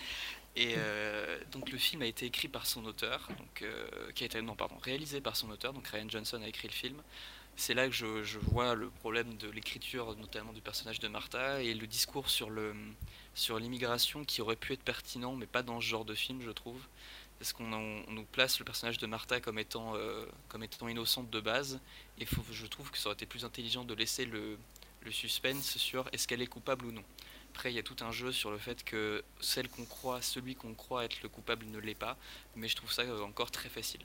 [0.55, 4.25] Et euh, donc le film a été écrit par son auteur, donc euh, qui a
[4.25, 7.01] été non pardon réalisé par son auteur, donc Ryan Johnson a écrit le film.
[7.55, 11.73] C'est là que je, vois le problème de l'écriture, notamment du personnage de Martha, et
[11.73, 12.73] le discours sur le
[13.33, 16.51] sur l'immigration qui aurait pu être pertinent, mais pas dans ce genre de film, je
[16.51, 16.81] trouve.
[17.39, 21.39] Parce qu'on nous place le personnage de Martha comme étant, euh, comme étant innocente de
[21.39, 21.79] base,
[22.19, 24.57] et faut, je trouve que ça aurait été plus intelligent de laisser le
[25.09, 27.03] suspense sur est-ce qu'elle est coupable ou non.
[27.53, 30.55] Après, il y a tout un jeu sur le fait que celle qu'on croit, celui
[30.55, 32.17] qu'on croit être le coupable ne l'est pas,
[32.55, 33.99] mais je trouve ça euh, encore très facile.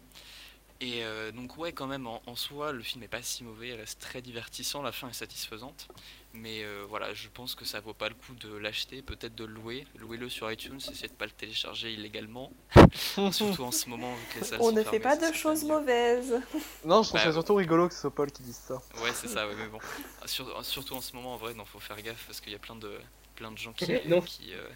[0.81, 3.69] Et euh, donc ouais, quand même, en, en soi, le film est pas si mauvais,
[3.69, 5.89] il reste très divertissant, la fin est satisfaisante,
[6.35, 9.45] mais euh, voilà, je pense que ça vaut pas le coup de l'acheter, peut-être de
[9.45, 12.53] le louer, louez-le sur iTunes, essayez de pas le télécharger illégalement,
[13.33, 15.33] surtout en ce moment vu que les salles On sont ne fermées, fait pas de
[15.35, 16.43] choses mauvaises.
[16.85, 18.83] Non, je trouve Bah, ça surtout rigolo que ce soit Paul qui dise ça.
[19.03, 19.79] Ouais, c'est ça, ouais, mais bon.
[20.27, 22.59] Sur- surtout en ce moment, en vrai, non, faut faire gaffe parce qu'il y a
[22.59, 23.01] plein de,
[23.37, 24.21] plein de gens qui, Non.
[24.21, 24.67] qui, euh,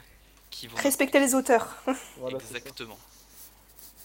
[0.50, 0.76] qui vont.
[0.76, 1.76] Respectez les auteurs.
[2.30, 2.98] Exactement.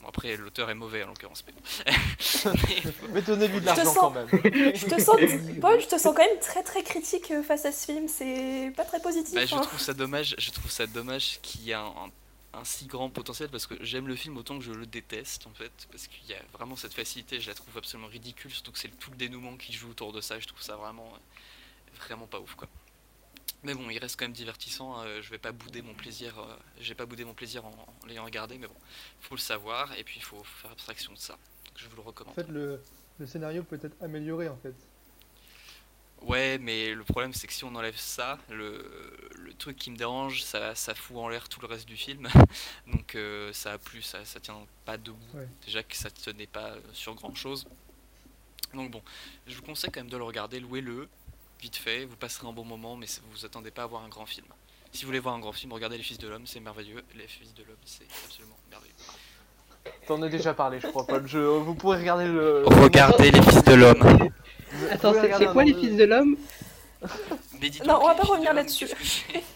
[0.02, 2.52] Bon, après, l'auteur est mauvais en l'occurrence, mais bon.
[3.13, 4.28] Mais donnez-lui de l'argent sens- quand même.
[4.32, 5.15] Je te sens,
[5.62, 8.08] Paul, je te sens quand même très très critique euh, face à ce film.
[8.08, 9.34] C'est pas très positif.
[9.36, 9.62] Bah, je hein.
[9.62, 12.12] trouve ça dommage, je trouve ça dommage qu'il y ait un, un-
[12.60, 15.54] un si grand potentiel parce que j'aime le film autant que je le déteste en
[15.54, 18.80] fait parce qu'il y a vraiment cette facilité, je la trouve absolument ridicule, surtout que
[18.80, 22.28] c'est tout le dénouement qui joue autour de ça, je trouve ça vraiment euh, vraiment
[22.28, 22.70] pas ouf quoi.
[23.63, 25.02] Mais bon, il reste quand même divertissant.
[25.04, 26.38] euh, je vais pas bouder mon plaisir.
[26.39, 28.76] euh, j'ai pas boudé mon plaisir en, en l'ayant regardé, mais bon,
[29.22, 31.34] faut le savoir et puis il faut, faire abstraction de ça.
[31.34, 32.36] Donc, je vous le En recommande.
[32.36, 32.82] fait, le,
[33.20, 34.76] le scénario peut être amélioré en fait.
[36.22, 38.89] Ouais, mais le problème c'est que si on enlève ça, le,
[39.36, 42.28] le truc qui me dérange, ça, ça fout en l'air tout le reste du film.
[42.88, 45.20] Donc euh, ça a plus, ça, ça tient pas debout.
[45.34, 45.48] Ouais.
[45.65, 47.68] Déjà que ça tenait pas sur grand chose.
[48.74, 49.02] Donc bon,
[49.48, 51.08] je vous conseille quand même de le regarder, louez-le,
[51.62, 54.10] vite fait, vous passerez un bon moment, mais vous vous attendez pas à voir un
[54.10, 54.46] grand film.
[54.91, 57.04] Si vous voulez voir un grand film, regardez Les Fils de l'Homme, c'est merveilleux.
[57.15, 58.94] Les Fils de l'Homme, c'est absolument merveilleux.
[60.08, 61.28] T'en as déjà parlé, je crois, Paul.
[61.28, 61.38] Je...
[61.38, 62.63] Vous pourrez regarder le.
[62.65, 64.30] Regardez les fils de l'homme.
[64.89, 66.38] Attends, c'est quoi les fils de l'homme?
[67.86, 68.86] Non, on va pas revenir là-dessus.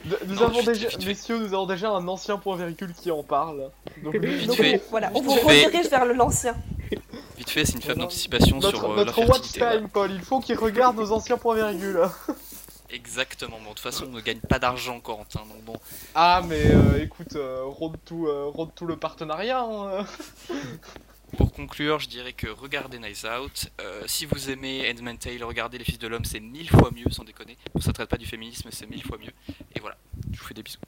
[0.06, 3.22] De- Nous Non, avons déjà, messieurs, nous avons déjà un ancien point virgule qui en
[3.24, 3.70] parle.
[4.04, 4.82] Donc, Donc, fait.
[4.90, 6.56] voilà, on vous redirige vers le- l'ancien.
[7.40, 9.88] Vite fait, c'est une faible anticipation notre, sur euh, notre la watch time, voilà.
[9.88, 12.02] Paul, il faut qu'il regarde nos anciens points virgules.
[12.92, 13.58] Exactement.
[13.60, 15.42] Bon, de toute façon, on ne gagne pas d'argent, Corentin.
[15.42, 15.76] Donc bon,
[16.16, 19.62] Ah, mais euh, écoute, euh, road, to, euh, road le partenariat.
[19.62, 20.06] hein.
[21.38, 23.70] Pour conclure, je dirais que regardez Nice Out.
[23.80, 27.10] Euh, si vous aimez Handmaid's Tale, regardez Les Fils de l'Homme, c'est mille fois mieux,
[27.12, 27.56] sans déconner.
[27.80, 29.32] Ça traite pas du féminisme, c'est mille fois mieux.
[29.76, 29.96] Et voilà,
[30.34, 30.80] je vous fais des bisous.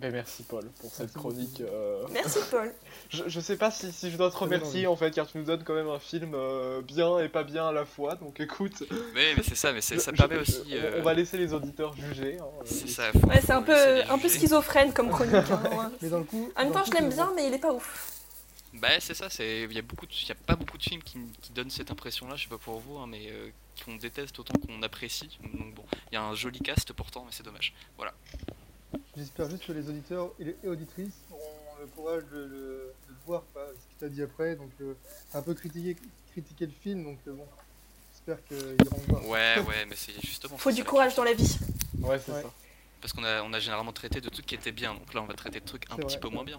[0.00, 1.60] Ben, merci, Paul, pour cette chronique.
[1.60, 2.72] euh, Merci Paul.
[3.10, 5.44] Je, je sais pas si, si je dois te remercier en fait, car tu nous
[5.44, 8.14] donnes quand même un film euh, bien et pas bien à la fois.
[8.16, 8.84] Donc écoute.
[9.14, 10.62] Mais, mais c'est ça, mais ça je- permet je- aussi.
[10.68, 12.36] on- euh, On va laisser les auditeurs juger.
[12.38, 13.10] hein, C'est ça.
[13.26, 15.34] Ouais, c'est un peu, un peu schizophrène comme chronique.
[15.34, 15.96] hein, ouais.
[16.02, 16.50] Mais dans le coup.
[16.56, 18.12] En même temps, je l'aime bien, mais il est pas ouf.
[18.74, 21.02] Bah c'est ça, c'est il y a beaucoup, de- y a pas beaucoup de films
[21.02, 22.36] qui, qui donnent cette impression-là.
[22.36, 23.48] Je sais pas pour vous, hein, mais euh,
[23.84, 25.38] qu'on déteste autant qu'on apprécie.
[25.42, 27.72] Donc bon, il y a un joli cast pourtant, mais c'est dommage.
[27.96, 28.12] Voilà.
[29.18, 31.42] J'espère juste que les auditeurs et les et auditrices auront
[31.80, 34.54] le courage de, le- de le voir, pas ce qu'il t'a dit après.
[34.56, 34.94] Donc, euh,
[35.34, 35.96] un peu critiquer,
[36.32, 37.04] critiquer le film.
[37.04, 37.44] Donc, euh, bon,
[38.12, 39.26] j'espère qu'ils iront le voir.
[39.28, 40.56] Ouais, ouais, mais c'est justement.
[40.56, 40.84] Faut du ça.
[40.84, 41.58] courage dans la vie.
[42.00, 42.42] Ouais, c'est Ouais.
[42.42, 42.50] ça.
[43.00, 45.26] Parce qu'on a, on a généralement traité de trucs qui étaient bien, donc là on
[45.26, 46.20] va traiter de trucs un petit vrai.
[46.20, 46.58] peu moins bien.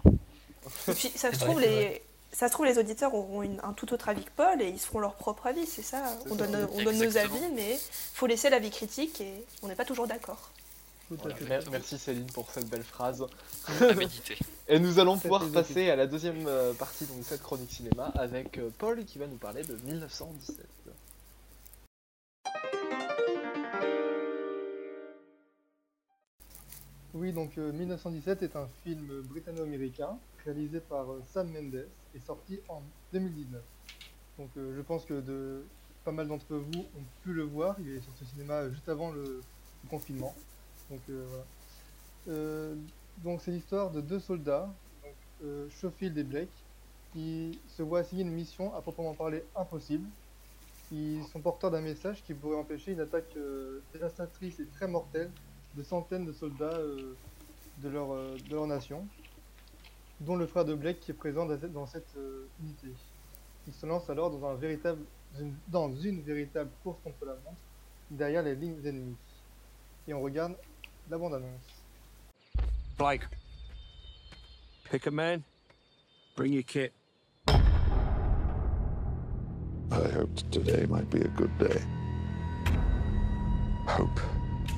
[0.88, 2.02] Et puis, ça se trouve, les...
[2.32, 4.78] Ça se trouve, les auditeurs auront une- un tout autre avis que Paul et ils
[4.78, 6.16] se feront leur propre avis, c'est ça.
[6.22, 6.46] C'est On ça.
[6.46, 7.76] donne, on donne nos avis, mais
[8.14, 10.50] faut laisser l'avis critique et on n'est pas toujours d'accord.
[11.10, 11.44] Tout à Voilà, fait.
[11.48, 13.26] mer- Merci Céline pour cette belle phrase.
[13.80, 14.38] À méditer.
[14.68, 18.58] Et nous allons pouvoir passer à la deuxième euh, partie de cette chronique cinéma avec
[18.58, 20.66] euh, Paul qui va nous parler de 1917.
[27.14, 32.60] Oui, donc euh, 1917 est un film britanno-américain réalisé par euh, Sam Mendes et sorti
[32.68, 33.60] en 2019.
[34.38, 35.64] Donc euh, je pense que de,
[36.04, 37.76] pas mal d'entre vous ont pu le voir.
[37.80, 39.40] Il est sorti au cinéma juste avant le,
[39.84, 40.34] le confinement.
[40.90, 41.44] Donc euh, voilà.
[42.28, 42.74] Euh,
[43.18, 44.68] donc c'est l'histoire de deux soldats,
[45.44, 46.64] euh, Schofield et Blake,
[47.12, 50.06] qui se voient assigner une mission à proprement parler impossible.
[50.92, 53.36] Ils sont porteurs d'un message qui pourrait empêcher une attaque
[53.92, 55.30] dévastatrice et très mortelle
[55.76, 56.76] de centaines de soldats
[57.78, 59.06] de, leur, de leur nation,
[60.18, 62.16] dont le frère de Blake qui est présent dans cette,
[62.60, 62.88] unité.
[63.68, 65.00] Ils se lancent alors dans, un véritable,
[65.68, 67.60] dans une véritable course contre la montre,
[68.10, 69.16] derrière les lignes ennemies.
[70.08, 70.56] Et on regarde
[71.10, 71.82] la bande-annonce.
[72.96, 73.22] Blake,
[74.84, 75.42] pick a man,
[76.36, 76.92] bring your kit.
[77.48, 77.58] I
[79.90, 81.82] hoped today might be a good day.
[83.88, 84.20] Hope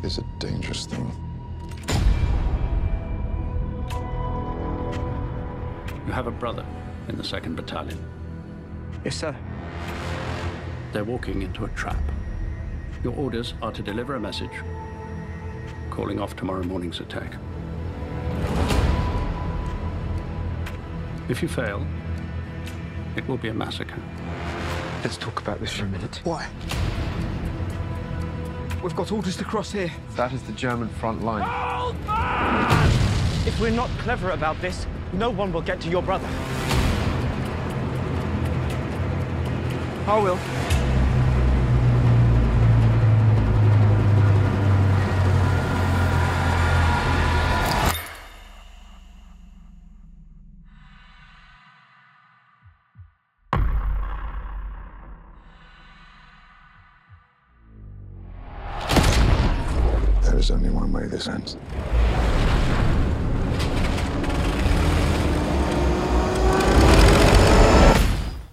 [0.03, 1.13] is a dangerous thing.
[6.07, 6.65] You have a brother
[7.09, 8.03] in the 2nd Battalion.
[9.05, 9.37] Yes, sir.
[10.93, 12.03] They're walking into a trap.
[13.05, 14.63] Your orders are to deliver a message
[15.93, 17.35] calling off tomorrow morning's attack.
[21.29, 21.87] If you fail,
[23.15, 24.01] it will be a massacre.
[25.05, 26.23] Let's talk about this for a minute.
[26.25, 26.49] Why?
[28.83, 29.93] We've got orders to cross here.
[30.17, 31.47] That is the German front line.
[33.47, 36.29] If we're not clever about this, no one will get to your brother.
[40.07, 40.72] I will.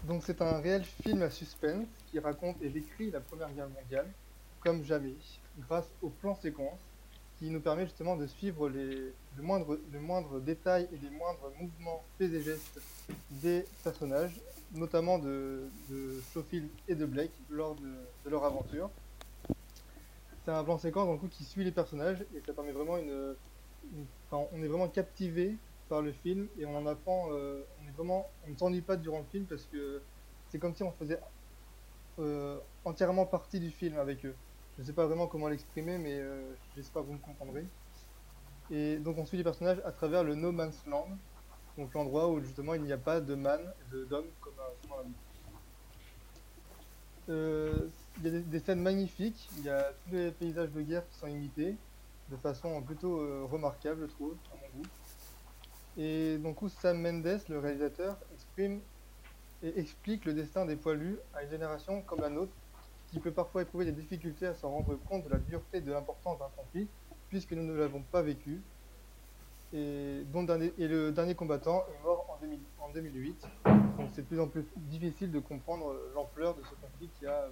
[0.08, 4.06] Donc c'est un réel film à suspense qui raconte et décrit la Première Guerre mondiale
[4.60, 5.15] comme jamais,
[5.67, 6.80] grâce au plan séquence
[7.39, 9.43] qui nous permet justement de suivre les, le,
[9.99, 12.80] moindre, détail et les moindres mouvements, faits et gestes
[13.32, 14.39] des personnages,
[14.75, 18.91] notamment de, de Schofield et de Blake lors de leur aventure.
[20.50, 22.98] C'est un plan séquence dans le coup, qui suit les personnages et ça permet vraiment
[22.98, 23.38] une,
[24.32, 28.34] on est vraiment captivé par le film et on en apprend, euh, on est vraiment,
[28.42, 30.08] on ne s'ennuie pas durant le film parce que
[30.48, 31.20] c'est comme si on faisait
[32.20, 34.40] euh, entièrement partie du film avec eux.
[34.78, 37.70] Je sais pas vraiment comment l'exprimer, mais euh, j'espère que vous me comprendrez.
[38.70, 41.20] Et donc on suit les personnages à travers le No Man's Land,
[41.78, 43.74] donc l'endroit où justement il n'y a pas de man,
[44.10, 45.16] d'homme comme un-
[47.28, 51.08] comme Il y a des, scènes magnifiques, il y a tous les paysages de guerre
[51.10, 51.76] qui sont imités
[52.30, 54.88] de façon plutôt euh, remarquable, je trouve, à mon goût.
[55.98, 58.82] Et donc où Sam Mendes, le réalisateur, exprime
[59.63, 62.54] et explique le destin des poilus à une génération comme la nôtre,
[63.12, 65.91] qui peut parfois éprouver des difficultés à s'en rendre compte de la dureté et de
[65.91, 66.88] l'importance d'un conflit,
[67.30, 68.62] puisque nous ne l'avons pas vécu.
[69.72, 73.48] Et, dont et le dernier combattant est mort en, 2000 en 2008.
[73.65, 77.28] Donc c'est de plus en plus difficile de comprendre euh, l'ampleur de ce conflit qui
[77.28, 77.50] a,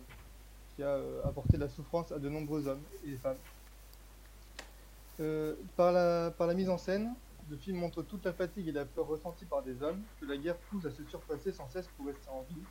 [0.78, 3.40] qui a euh, apporté de la souffrance à de nombreux hommes et femmes.
[5.20, 7.12] Euh, par, la, mise en scène,
[7.50, 10.38] le film montre toute la fatigue et la peur ressentie par des hommes que la
[10.38, 12.62] guerre pousse à se surpasser sans cesse pour rester en vie.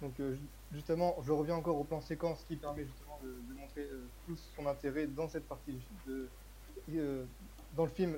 [0.00, 3.82] Donc euh, ju- justement, je reviens encore au plan séquence qui permet justement de, montrer
[3.82, 6.30] euh, tout son intérêt dans cette partie de-
[7.72, 8.16] dans le film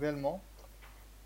[0.00, 0.42] réellement.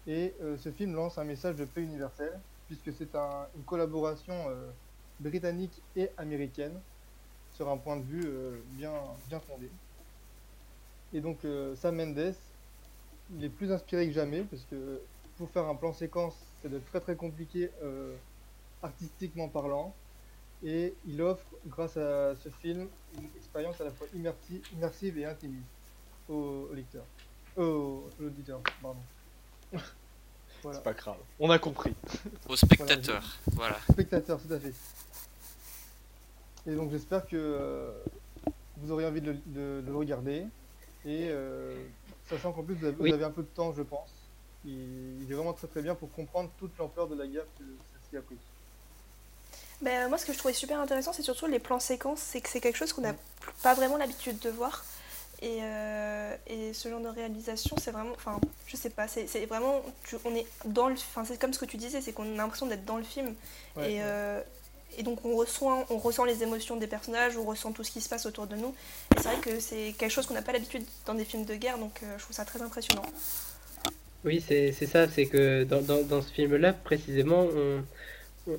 [0.06, 4.34] Et ce film lance un message de paix universelle puisque c'est un- une collaboration
[5.20, 6.82] britannique et américaine
[7.60, 8.94] sur un point de vue euh, bien,
[9.28, 9.68] bien fondé.
[11.12, 12.34] Et donc euh, Sam Mendes,
[13.36, 14.98] il est plus inspiré que jamais parce que
[15.36, 18.16] pour faire un plan séquence, c'est de très très compliqué euh,
[18.82, 19.94] artistiquement parlant.
[20.64, 25.26] Et il offre, grâce à ce film, une expérience à la fois immersive, immersive et
[25.26, 25.66] intimiste
[26.30, 27.04] au, au lecteur.
[27.58, 29.00] Au, à l'auditeur, pardon.
[30.62, 30.76] Voilà.
[30.76, 31.16] C'est pas grave.
[31.38, 31.94] On a compris.
[32.46, 33.78] Au spectateur, voilà.
[33.90, 34.74] Spectateur, tout à fait.
[36.70, 37.90] Et donc j'espère que euh,
[38.76, 40.46] vous aurez envie de le, de- de le regarder.
[41.04, 41.74] Et euh,
[42.28, 43.12] sachant qu'en plus vous avez, vous Oui.
[43.12, 44.10] avez un peu de temps, je pense.
[44.64, 47.64] Il, il est vraiment très très bien pour comprendre toute l'ampleur de la guerre que
[47.64, 48.36] celle-ci a pris.
[49.82, 52.20] Ben, moi, ce que je trouvais super intéressant, c'est surtout les plans séquences.
[52.20, 53.14] C'est que c'est quelque chose qu'on n'a
[53.62, 54.84] pas vraiment l'habitude de voir.
[55.40, 58.12] Et, euh, et ce genre de réalisation, c'est vraiment.
[58.12, 59.80] Enfin, je sais pas, c'est c'est vraiment.
[60.04, 60.94] tu- on est dans le.
[60.96, 63.34] Enfin, c'est comme ce que tu disais, c'est qu'on a l'impression d'être dans le film.
[63.74, 64.00] Ouais, et, ouais.
[64.02, 64.42] euh,
[64.98, 68.00] et donc, on ressent, on ressent les émotions des personnages, on ressent tout ce qui
[68.00, 68.74] se passe autour de nous.
[69.16, 71.54] Et c'est vrai que c'est quelque chose qu'on n'a pas l'habitude dans des films de
[71.54, 73.04] guerre, donc euh, je trouve ça très impressionnant.
[74.22, 77.82] Oui, c'est ça, c'est que dans, dans, ce film-là, précisément, on,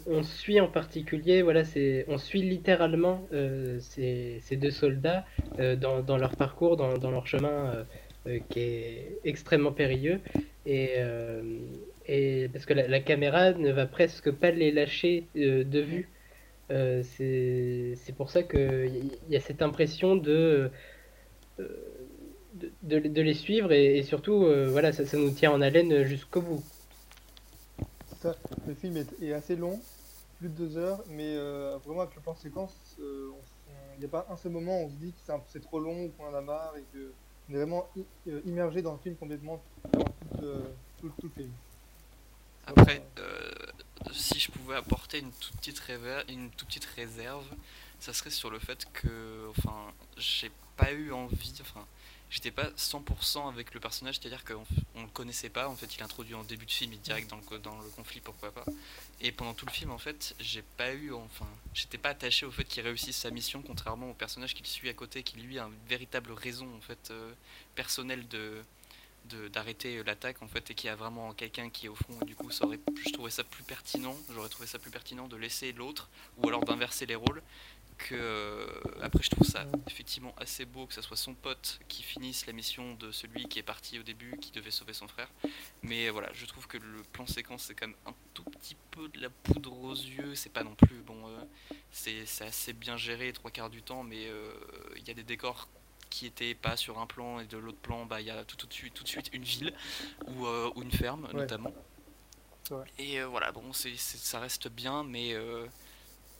[0.07, 1.61] on, suit en particulier, voilà,
[2.07, 5.23] on suit littéralement euh, ces, deux soldats
[5.59, 7.85] euh, dans, dans leur parcours, dans, leur chemin
[8.27, 10.19] euh, qui est extrêmement périlleux.
[10.65, 10.95] Et,
[12.07, 16.09] et parce que la, caméra ne va presque pas les lâcher de vue.
[16.71, 20.71] Euh, c'est c'est pour ça qu'il y, a cette impression de.
[21.59, 21.69] euh,
[22.53, 25.61] de, de- de les suivre et, et surtout euh, voilà ça, ça nous tient en
[25.61, 26.63] haleine jusqu'au bout.
[28.21, 28.35] Ça.
[28.67, 29.79] Le film est, est assez long,
[30.39, 33.31] plus de deux heures, mais euh, vraiment avec le plan séquence, euh,
[33.95, 36.05] il n'y a pas un seul moment où on se dit que c'est trop long
[36.05, 37.11] ou qu'on en a marre et que
[37.49, 37.87] on est vraiment
[38.45, 40.63] immergé dans le film complètement pendant tout, euh,
[40.99, 41.51] tout, tout le film.
[42.67, 43.49] Après, euh,
[44.13, 47.45] si je pouvais apporter une toute petite réver- une toute petite réserve,
[47.99, 51.85] ça serait sur le fait que, enfin, j'ai pas eu envie, enfin,
[52.29, 56.01] j'étais pas 100% avec le personnage, c'est-à-dire qu'on on le connaissait pas, en fait, il
[56.01, 58.65] introduit en début de film, direct dans le, dans le conflit, pourquoi pas.
[59.19, 62.51] Et pendant tout le film, en fait, j'ai pas eu, enfin, j'étais pas attaché au
[62.51, 65.65] fait qu'il réussisse sa mission, contrairement au personnage qu'il suit à côté, qui lui a
[65.65, 67.31] une véritable raison, en fait, euh,
[67.75, 68.63] personnelle de-
[69.51, 72.25] d'arrêter l'attaque en fait et qu'il y a vraiment quelqu'un qui est au front et
[72.25, 75.37] du coup ça aurait je trouvais ça plus pertinent j'aurais trouvé ça plus pertinent de
[75.37, 77.41] laisser l'autre ou alors d'inverser les rôles
[78.09, 78.65] que euh,
[79.01, 82.53] après je trouve ça effectivement assez beau que ça soit son pote qui finisse la
[82.53, 85.29] mission de celui qui est parti au début qui devait sauver son frère.
[85.83, 89.07] Mais voilà je trouve que le plan séquence c'est quand même un tout petit peu
[89.09, 91.43] de la poudre aux yeux c'est pas non plus bon euh,
[91.91, 94.51] c'est c'est assez bien géré trois quarts du temps mais euh,
[94.97, 95.67] il y a des décors
[96.11, 98.57] qui étaient pas sur un plan et de l'autre plan bah il y a tout,
[98.57, 99.73] tout de suite tout de suite une ville
[100.27, 101.33] ou, euh, ou une ferme Ouais.
[101.41, 101.73] notamment.
[102.71, 102.85] Ouais.
[102.99, 105.65] et euh, voilà bon c'est c'est- ça reste bien mais euh,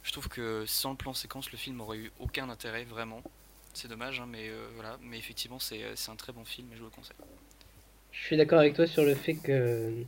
[0.03, 3.23] je trouve que sans le plan séquence le film aurait eu aucun intérêt vraiment.
[3.73, 4.97] C'est dommage hein, mais euh, voilà.
[5.01, 7.17] Mais effectivement c'est c'est un très bon film et je vous le conseille.
[8.12, 10.05] Je suis d'accord avec toi sur le fait que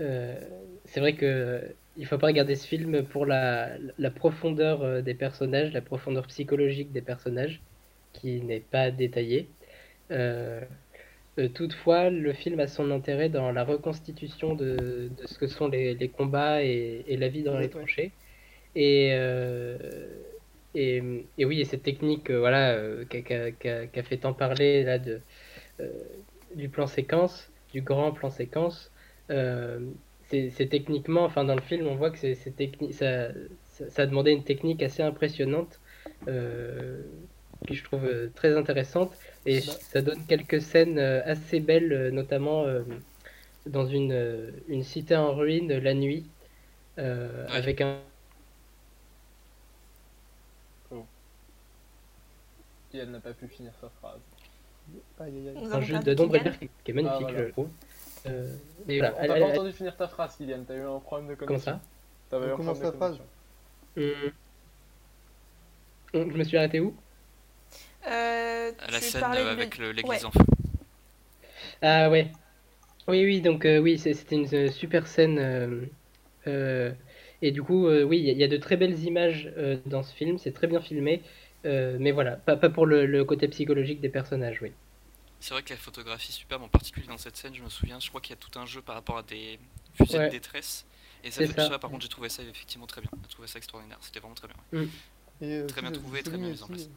[0.00, 0.40] euh,
[0.86, 5.72] c'est vrai que il faut pas regarder ce film pour la, la profondeur des personnages,
[5.72, 7.60] la profondeur psychologique des personnages,
[8.18, 9.48] qui n'est pas détaillée.
[10.10, 10.60] Euh,
[11.38, 15.68] euh, toutefois, le film a son intérêt dans la reconstitution de, de ce que sont
[15.68, 18.10] les, les combats et, et la vie dans les tranchées.
[18.74, 19.78] Et, euh,
[20.74, 21.02] et,
[21.38, 22.76] et oui, et cette technique voilà,
[23.08, 23.50] qu'a
[23.92, 25.20] qu'a fait tant parler là, de,
[25.80, 25.88] euh,
[26.54, 28.90] du plan séquence, du grand plan séquence,
[30.28, 33.28] c'est techniquement, enfin dans le film, on voit que c'est ça,
[33.68, 35.80] ça, ça a demandé une technique assez impressionnante,
[36.28, 37.02] euh,
[37.66, 39.12] que je trouve euh, très intéressante,
[39.46, 42.82] et ça donne quelques scènes euh, assez belles, euh, notamment euh,
[43.66, 46.24] dans une, euh, une cité en ruine la nuit,
[46.98, 47.98] euh, avec un
[52.94, 54.20] Et elle n'a pas pu finir sa phrase.
[55.20, 55.54] Aïe, aïe, aïe.
[55.62, 57.46] Nous un jeu de d'ombre et qui, qui est magnifique, Ah, voilà.
[57.46, 57.68] je trouve.
[58.26, 58.56] Euh,
[58.86, 61.28] mais voilà, On t'a elle- pas entendu finir ta phrase, Kylian, t'as eu un problème
[61.28, 61.72] de connexion.
[61.72, 61.80] ça?
[62.30, 63.24] T'avais eu un Comment problème de connexion.
[63.96, 64.32] Hum,
[66.14, 66.94] Je me suis arrêté où?
[68.08, 70.24] Euh, À la scène euh, de- avec le- l'église ouais.
[70.24, 70.40] en feu.
[71.82, 72.30] Ah ouais.
[73.06, 75.38] Oui, oui, donc euh, oui, c'est- c'était une euh, super scène.
[75.38, 75.80] euh,
[76.46, 76.92] euh,
[77.42, 79.50] et du coup, euh, oui, il y, a- il y a de très belles images
[79.56, 81.22] euh, dans ce film, c'est très bien filmé.
[81.64, 84.72] euh, mais voilà, pas, pas pour le, le côté psychologique des personnages, oui.
[85.40, 87.98] C'est vrai que la photographie est superbe, en particulier dans cette scène, je me souviens,
[88.00, 89.58] je crois qu'il y a tout un jeu par rapport à des
[89.94, 90.26] fusées Ouais.
[90.26, 90.84] de détresse.
[91.24, 91.68] Et ça, fait- ça.
[91.68, 93.10] ça, par contre, j'ai trouvé ça effectivement très bien.
[93.24, 94.56] J'ai trouvé ça extraordinaire, c'était vraiment très bien.
[94.72, 94.86] ouais.
[94.86, 94.90] Mm.
[95.40, 96.88] Et, euh, Très bien trouvé, très bien mis en place.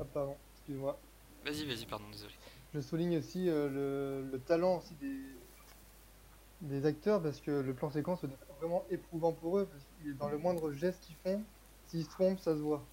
[0.00, 0.36] Ah pardon,
[0.70, 1.02] excuse-moi.
[1.42, 2.34] Vas-y, vas-y, pardon, désolé.
[2.72, 5.50] Je souligne aussi euh, le, le talent aussi des,
[6.60, 9.86] des acteurs parce que le plan séquence est vraiment éprouvant pour eux parce
[10.18, 11.46] dans le moindre geste qu'ils font,
[11.84, 12.92] s'ils se trompent, ça se voit.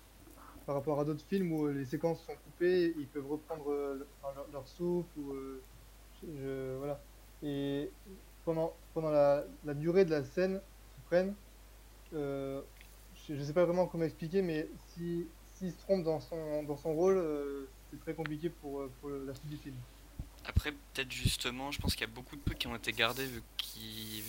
[0.66, 3.96] Par rapport à d'autres films où euh, les séquences sont coupées, ils peuvent reprendre euh,
[4.24, 5.68] leur, leur souffle ou euh,
[6.14, 7.06] je- je- voilà.
[7.42, 7.98] Et
[8.44, 11.38] pendant, pendant la, la durée de la scène qu'ils prennent,
[13.12, 16.78] je, je sais pas vraiment comment expliquer, mais si s'il se trompe dans son dans
[16.78, 19.76] son rôle, euh, c'est très compliqué pour, euh, pour la suite du film.
[20.46, 23.26] Après, peut-être justement, je pense qu'il y a beaucoup de trucs qui ont été gardés
[23.26, 23.42] vu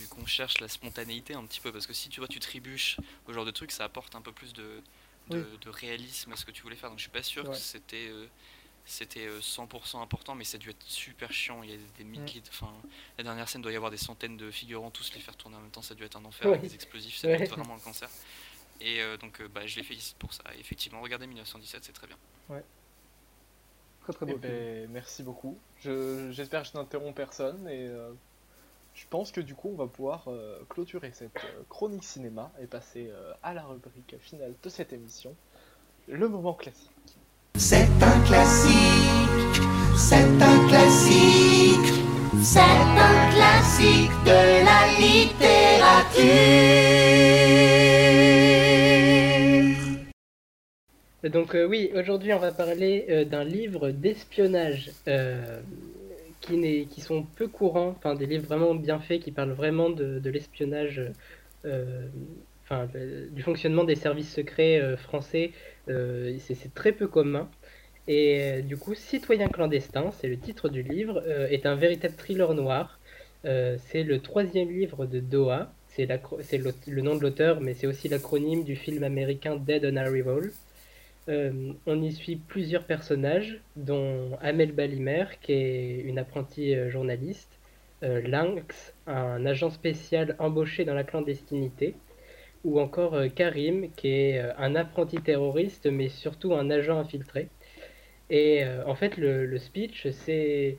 [0.09, 1.71] qu'on cherche la spontanéité un petit peu.
[1.71, 4.31] Parce que si tu vois, tu trébuches au genre de truc, ça apporte un peu
[4.31, 4.81] plus de,
[5.29, 5.43] de, Oui.
[5.61, 6.89] de réalisme à ce que tu voulais faire.
[6.89, 7.51] Donc je suis pas sûr Ouais.
[7.51, 8.27] que c'était euh,
[8.85, 11.61] c'était euh, 100% important, mais ça a dû être super chiant.
[11.63, 12.41] Il y a des milliers.
[12.41, 12.73] de- Enfin,
[13.17, 15.61] la dernière scène doit y avoir des centaines de figurants, tous les faire tourner en
[15.61, 15.81] même temps.
[15.83, 17.17] Ça a dû être un enfer avec des explosifs.
[17.17, 17.37] Ça Ouais.
[17.37, 18.09] doit être vraiment le cancer.
[18.81, 20.43] Et euh, donc, euh, bah, je les félicite pour ça.
[20.55, 22.15] Et effectivement, regardez 1917, c'est très bien.
[22.49, 22.63] Ouais.
[24.03, 25.57] Très très Eh beau ben, merci beaucoup.
[25.81, 28.11] Je- J'espère que je n'interromps personne et euh,
[28.95, 32.65] je pense que du coup on va pouvoir euh, clôturer cette euh, chronique cinéma et
[32.67, 35.35] passer euh, à la rubrique finale de cette émission,
[36.07, 36.89] le moment classique.
[37.55, 39.61] C'est un classique,
[39.97, 41.93] c'est un classique,
[42.41, 47.18] c'est un classique de la littérature.
[51.29, 55.59] Donc euh, oui, aujourd'hui on va parler euh, d'un livre d'espionnage euh,
[56.41, 60.29] qui, qui sont peu courants, enfin des livres vraiment bien faits qui parlent vraiment de,
[60.29, 61.01] l'espionnage,
[61.63, 65.51] du fonctionnement des services secrets français.
[65.87, 67.49] c'est très peu commun.
[68.07, 71.21] Et du coup, Citoyen clandestin, c'est le titre du livre,
[71.51, 72.99] est un véritable thriller noir.
[73.43, 75.71] C'est le troisième livre de Doha.
[75.89, 80.51] C'est le nom de l'auteur, mais c'est aussi l'acronyme du film américain Dead on Arrival.
[81.29, 87.59] Euh, on y suit plusieurs personnages, dont Amel Balimer, qui est une apprentie euh, journaliste,
[88.03, 91.93] euh, Lynx, un agent spécial embauché dans la clandestinité,
[92.63, 97.47] ou encore Karim, qui est un apprenti terroriste, mais surtout un agent infiltré.
[98.29, 100.77] Et en fait, le, le speech, c'est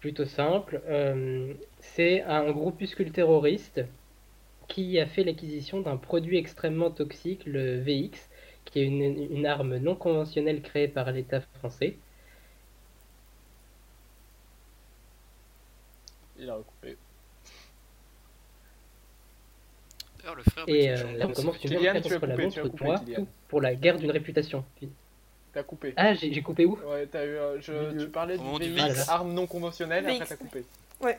[0.00, 0.82] plutôt simple.
[1.78, 3.84] C'est un groupuscule terroriste
[4.66, 8.27] qui a fait l'acquisition d'un produit extrêmement toxique, le VX,
[8.78, 11.96] qui est une, une arme non conventionnelle créée par l'État français.
[16.38, 16.96] Il a recoupé.
[20.18, 22.36] D'ailleurs, le frère de Et euh, là, on commence une guerre tu as contre la
[22.36, 24.64] montre coupé, toi, tout pour la guerre d'une réputation.
[25.52, 25.94] T'as coupé.
[25.96, 27.28] Ah, j'ai j'ai coupé où Ouais, t'as eu.
[27.30, 29.08] euh, je, tu parlais Au moment du du VX, VX.
[29.08, 30.64] arme non conventionnelle, et après t'as coupé.
[31.00, 31.18] Ouais.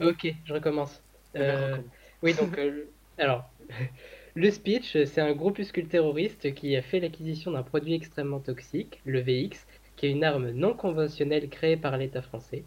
[0.00, 1.00] Ok, je recommence.
[1.34, 1.76] Eh ben, Euh,
[2.22, 2.84] oui, donc, euh,
[3.16, 3.48] alors,
[4.38, 9.20] le speech, c'est un groupuscule terroriste qui a fait l'acquisition d'un produit extrêmement toxique, le
[9.20, 9.66] VX,
[9.96, 12.62] qui est une arme non conventionnelle créée par l'État français.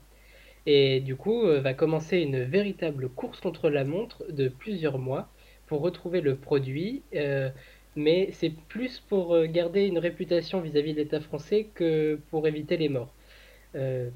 [0.65, 5.29] Et du coup, euh, va commencer une véritable course contre la montre de plusieurs mois
[5.67, 7.03] pour retrouver le produit.
[7.15, 7.49] euh,
[7.95, 12.75] mais c'est plus pour euh, garder une réputation vis-à-vis de l'État français que pour éviter
[12.75, 13.13] les morts.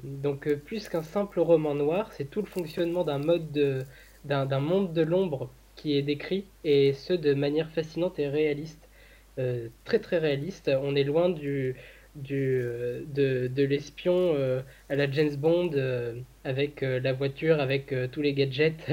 [0.04, 5.96] Donc plus qu'un simple roman noir, c'est tout le fonctionnement d'un monde de l'ombre qui
[5.96, 8.88] est décrit, et ce de manière fascinante et réaliste.
[9.38, 10.70] Euh, très très réaliste.
[10.82, 11.76] On est loin du,
[12.14, 15.70] du, euh, de, de l'espion euh, à la James Bond
[16.44, 18.90] avec la voiture, avec tous les gadgets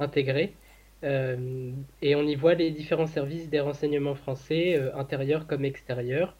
[0.00, 0.54] intégrés.
[1.02, 6.36] Et on y voit les différents services des renseignements français, intérieurs comme extérieurs,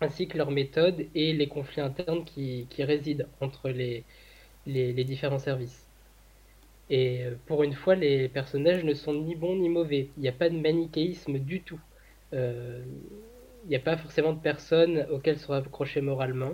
[0.00, 4.04] ainsi que leurs méthodes et les conflits internes qui, qui résident entre les,
[4.66, 5.83] les différents services.
[6.90, 10.10] Et euh, pour une fois, les personnages ne sont ni bons ni mauvais.
[10.16, 11.80] Il n'y a pas de manichéisme du tout.
[12.32, 12.84] Euh,
[13.64, 16.52] Il n'y a pas forcément de personnes auxquelles se raccrocher moralement.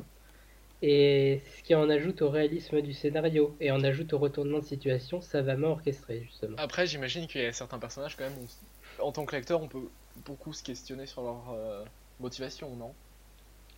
[0.83, 4.65] Et ce qui en ajoute au réalisme du scénario et en ajoute au retournement de
[4.65, 6.57] situation savamment orchestré, justement.
[6.57, 9.69] Après, j'imagine qu'il y a certains personnages quand même où, en tant que lecteur, on
[9.69, 9.91] peut
[10.25, 11.85] beaucoup se questionner sur leur euh,
[12.19, 12.95] motivation, non?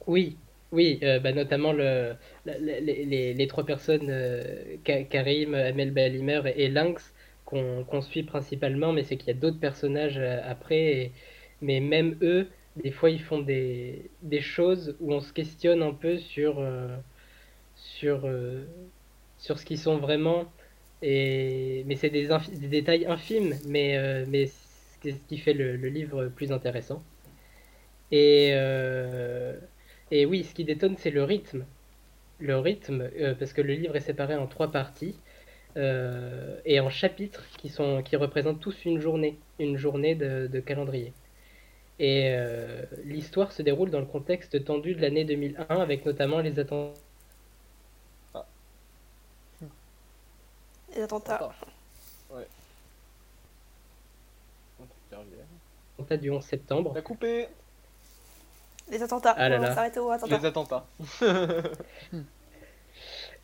[0.06, 0.36] Oui,
[0.72, 2.14] Oui, euh, bah, notamment le,
[2.46, 2.80] les,
[3.34, 7.12] les- trois personnes, euh, Ka- Karim, Amel Balimer et, Lynx,
[7.44, 11.12] qu'on suit principalement, mais c'est qu'il y a d'autres personnages euh, après.
[11.60, 12.48] mais même eux,
[12.82, 16.58] des fois, ils font des, des choses où on se questionne un peu sur,
[17.74, 18.26] sur,
[19.38, 20.46] sur ce qu'ils sont vraiment.
[21.02, 22.28] Et, mais c'est des,
[22.68, 24.46] détails infimes, mais, mais
[25.02, 27.02] c'est ce qui fait le, le livre plus intéressant.
[28.10, 28.52] Et,
[30.12, 31.64] et oui, ce qui détonne, c'est le rythme.
[32.38, 35.16] Le rythme, euh, parce que le livre est séparé en trois parties
[35.78, 40.60] euh, et en chapitres qui, sont, qui représentent tous une journée, une journée de, de
[40.60, 41.14] calendrier.
[41.98, 46.58] Et euh, l'histoire se déroule dans le contexte tendu de l'année 2001, avec notamment les
[46.58, 46.92] attentats
[50.94, 51.54] Les attentats.
[52.30, 52.46] Ouais.
[56.18, 56.92] Du 11 septembre.
[56.92, 57.46] T'as coupé
[58.90, 59.34] Les attentats.
[59.36, 59.68] Ah là on là.
[59.68, 60.38] va s'arrêter aux attentats.
[60.38, 60.86] Les attentats.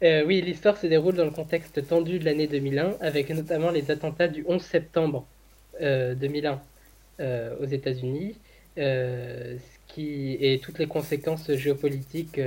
[0.05, 3.91] Euh, oui, l'histoire se déroule dans le contexte tendu de l'année 2001, avec notamment les
[3.91, 5.26] attentats du 11 septembre
[5.80, 6.62] euh, 2001
[7.18, 8.36] euh, aux États-Unis,
[8.78, 12.41] euh, ce qui et toutes les conséquences géopolitiques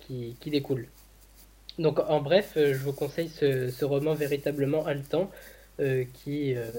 [0.00, 0.86] qui, qui découlent.
[1.78, 5.30] Donc, en bref, je vous conseille ce, ce roman véritablement haletant
[5.78, 6.70] euh, qui euh,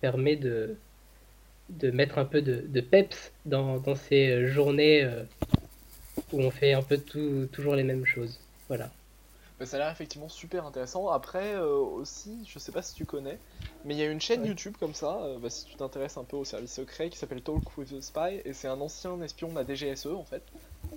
[0.00, 0.76] permet de,
[1.70, 5.22] de mettre un peu de, de peps dans, dans ces journées euh,
[6.32, 8.38] où on fait un peu tout, toujours les mêmes choses.
[8.68, 8.90] Voilà.
[9.58, 11.08] Bah, ça a l'air effectivement super intéressant.
[11.10, 13.38] Après, euh, aussi, je sais pas si tu connais,
[13.84, 16.24] mais il y a une chaîne YouTube comme ça, euh, bah, si tu t'intéresses un
[16.24, 19.48] peu au service secret, qui s'appelle Talk with the Spy, et c'est un ancien espion
[19.48, 20.42] de la DGSE en fait,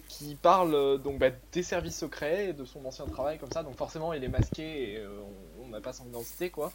[0.07, 3.61] qui parle euh, donc bah, des services secrets et de son ancien travail comme ça.
[3.61, 5.07] Donc forcément, il est masqué et euh,
[5.61, 6.73] on- on n'a pas son identité quoi.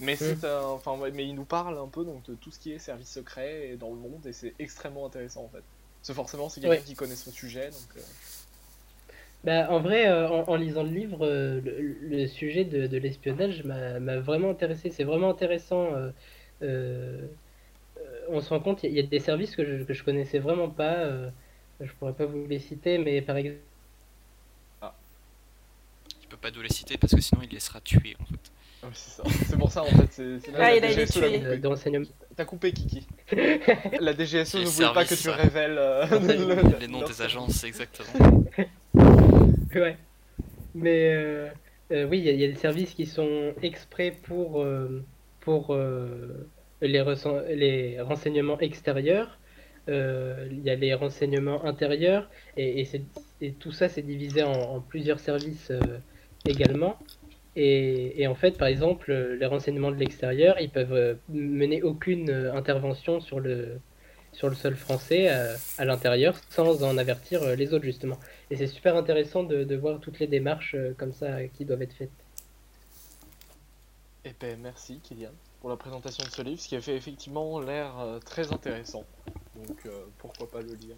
[0.00, 2.58] Mais c'est un- enfin, ouais, mais il nous parle un peu donc de tout ce
[2.58, 5.64] qui est service secret et dans le monde et c'est extrêmement intéressant en fait.
[6.00, 6.82] Parce que forcément, c'est quelqu'un Ouais.
[6.82, 7.96] qui connaît son sujet donc.
[7.96, 8.00] euh,
[9.44, 12.98] Bah, en vrai, euh, en, en lisant le livre, euh, le, le sujet de, de
[12.98, 14.90] l'espionnage m'a vraiment intéressé.
[14.90, 15.94] C'est vraiment intéressant.
[15.94, 16.10] euh,
[16.62, 17.26] euh,
[17.98, 19.84] euh, on se rend compte, il y, a- il y a des services que je,
[19.84, 20.96] que je connaissais vraiment pas.
[21.04, 21.30] euh,
[21.80, 23.60] je pourrais pas vous les citer, mais par exemple.
[26.20, 28.52] Tu peux pas nous les citer parce que sinon il les sera tués en fait.
[28.82, 29.22] Ah c'est ça.
[29.48, 30.12] C'est pour ça en fait.
[30.12, 31.90] C'est là Ah, la DGSE l'a coupé.
[31.90, 32.06] de.
[32.36, 33.06] T'as coupé Kiki.
[34.00, 35.32] La DGSE ne voulait pas que tu ça.
[35.32, 38.44] révèles euh, le- Les noms des agences, exactement.
[39.74, 39.96] Ouais.
[40.74, 41.48] Mais euh,
[41.92, 45.04] euh, oui, il y, a- il y a des services qui sont exprès pour, euh,
[45.40, 46.46] pour euh,
[46.80, 47.00] les,
[48.00, 49.38] renseignements extérieurs.
[49.88, 52.28] Euh, Il y a les renseignements intérieurs.
[52.56, 53.02] Et, et, c'est-
[53.40, 55.80] et tout ça, c'est divisé en, en plusieurs services euh,
[56.46, 56.96] également.
[57.56, 61.82] Et, et en fait, par exemple, euh, les renseignements de l'extérieur, ils peuvent euh, mener
[61.82, 63.80] aucune euh, intervention sur le,
[64.32, 65.28] sur le sol français
[65.78, 68.18] à l'intérieur sans en avertir les autres, justement.
[68.50, 72.10] Et c'est super intéressant de, voir toutes les démarches comme ça qui doivent être faites.
[74.24, 75.30] Eh ben merci Kylian
[75.60, 77.94] pour la présentation de ce livre, ce qui a fait effectivement l'air
[78.24, 79.04] très intéressant.
[79.56, 79.88] Donc
[80.18, 80.96] pourquoi pas le lire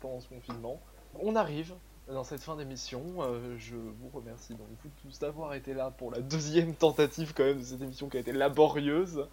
[0.00, 0.80] pendant ce confinement.
[1.20, 1.74] On arrive
[2.12, 3.02] dans cette fin d'émission.
[3.20, 7.44] euh, je vous remercie donc vous tous d'avoir été là pour la deuxième tentative quand
[7.44, 9.26] même de cette émission qui a été laborieuse.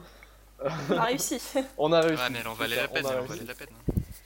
[0.89, 1.39] On a réussi.
[1.77, 2.21] On a réussi.
[2.21, 3.37] Ouais, mais elle en valait la peine, on a elle en réussi.
[3.39, 3.75] valait la peine.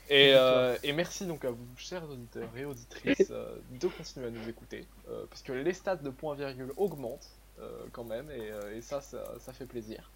[0.09, 4.29] Et, euh, et merci donc à vous, chers auditeurs et auditrices, euh, de continuer à
[4.29, 7.29] nous écouter, euh, parce que les stats de point virgule augmentent
[7.59, 10.11] euh, quand même, et, euh, et ça, ça, ça fait plaisir.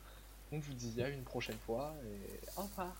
[0.51, 2.95] Donc je vous dis à une prochaine fois, et au revoir.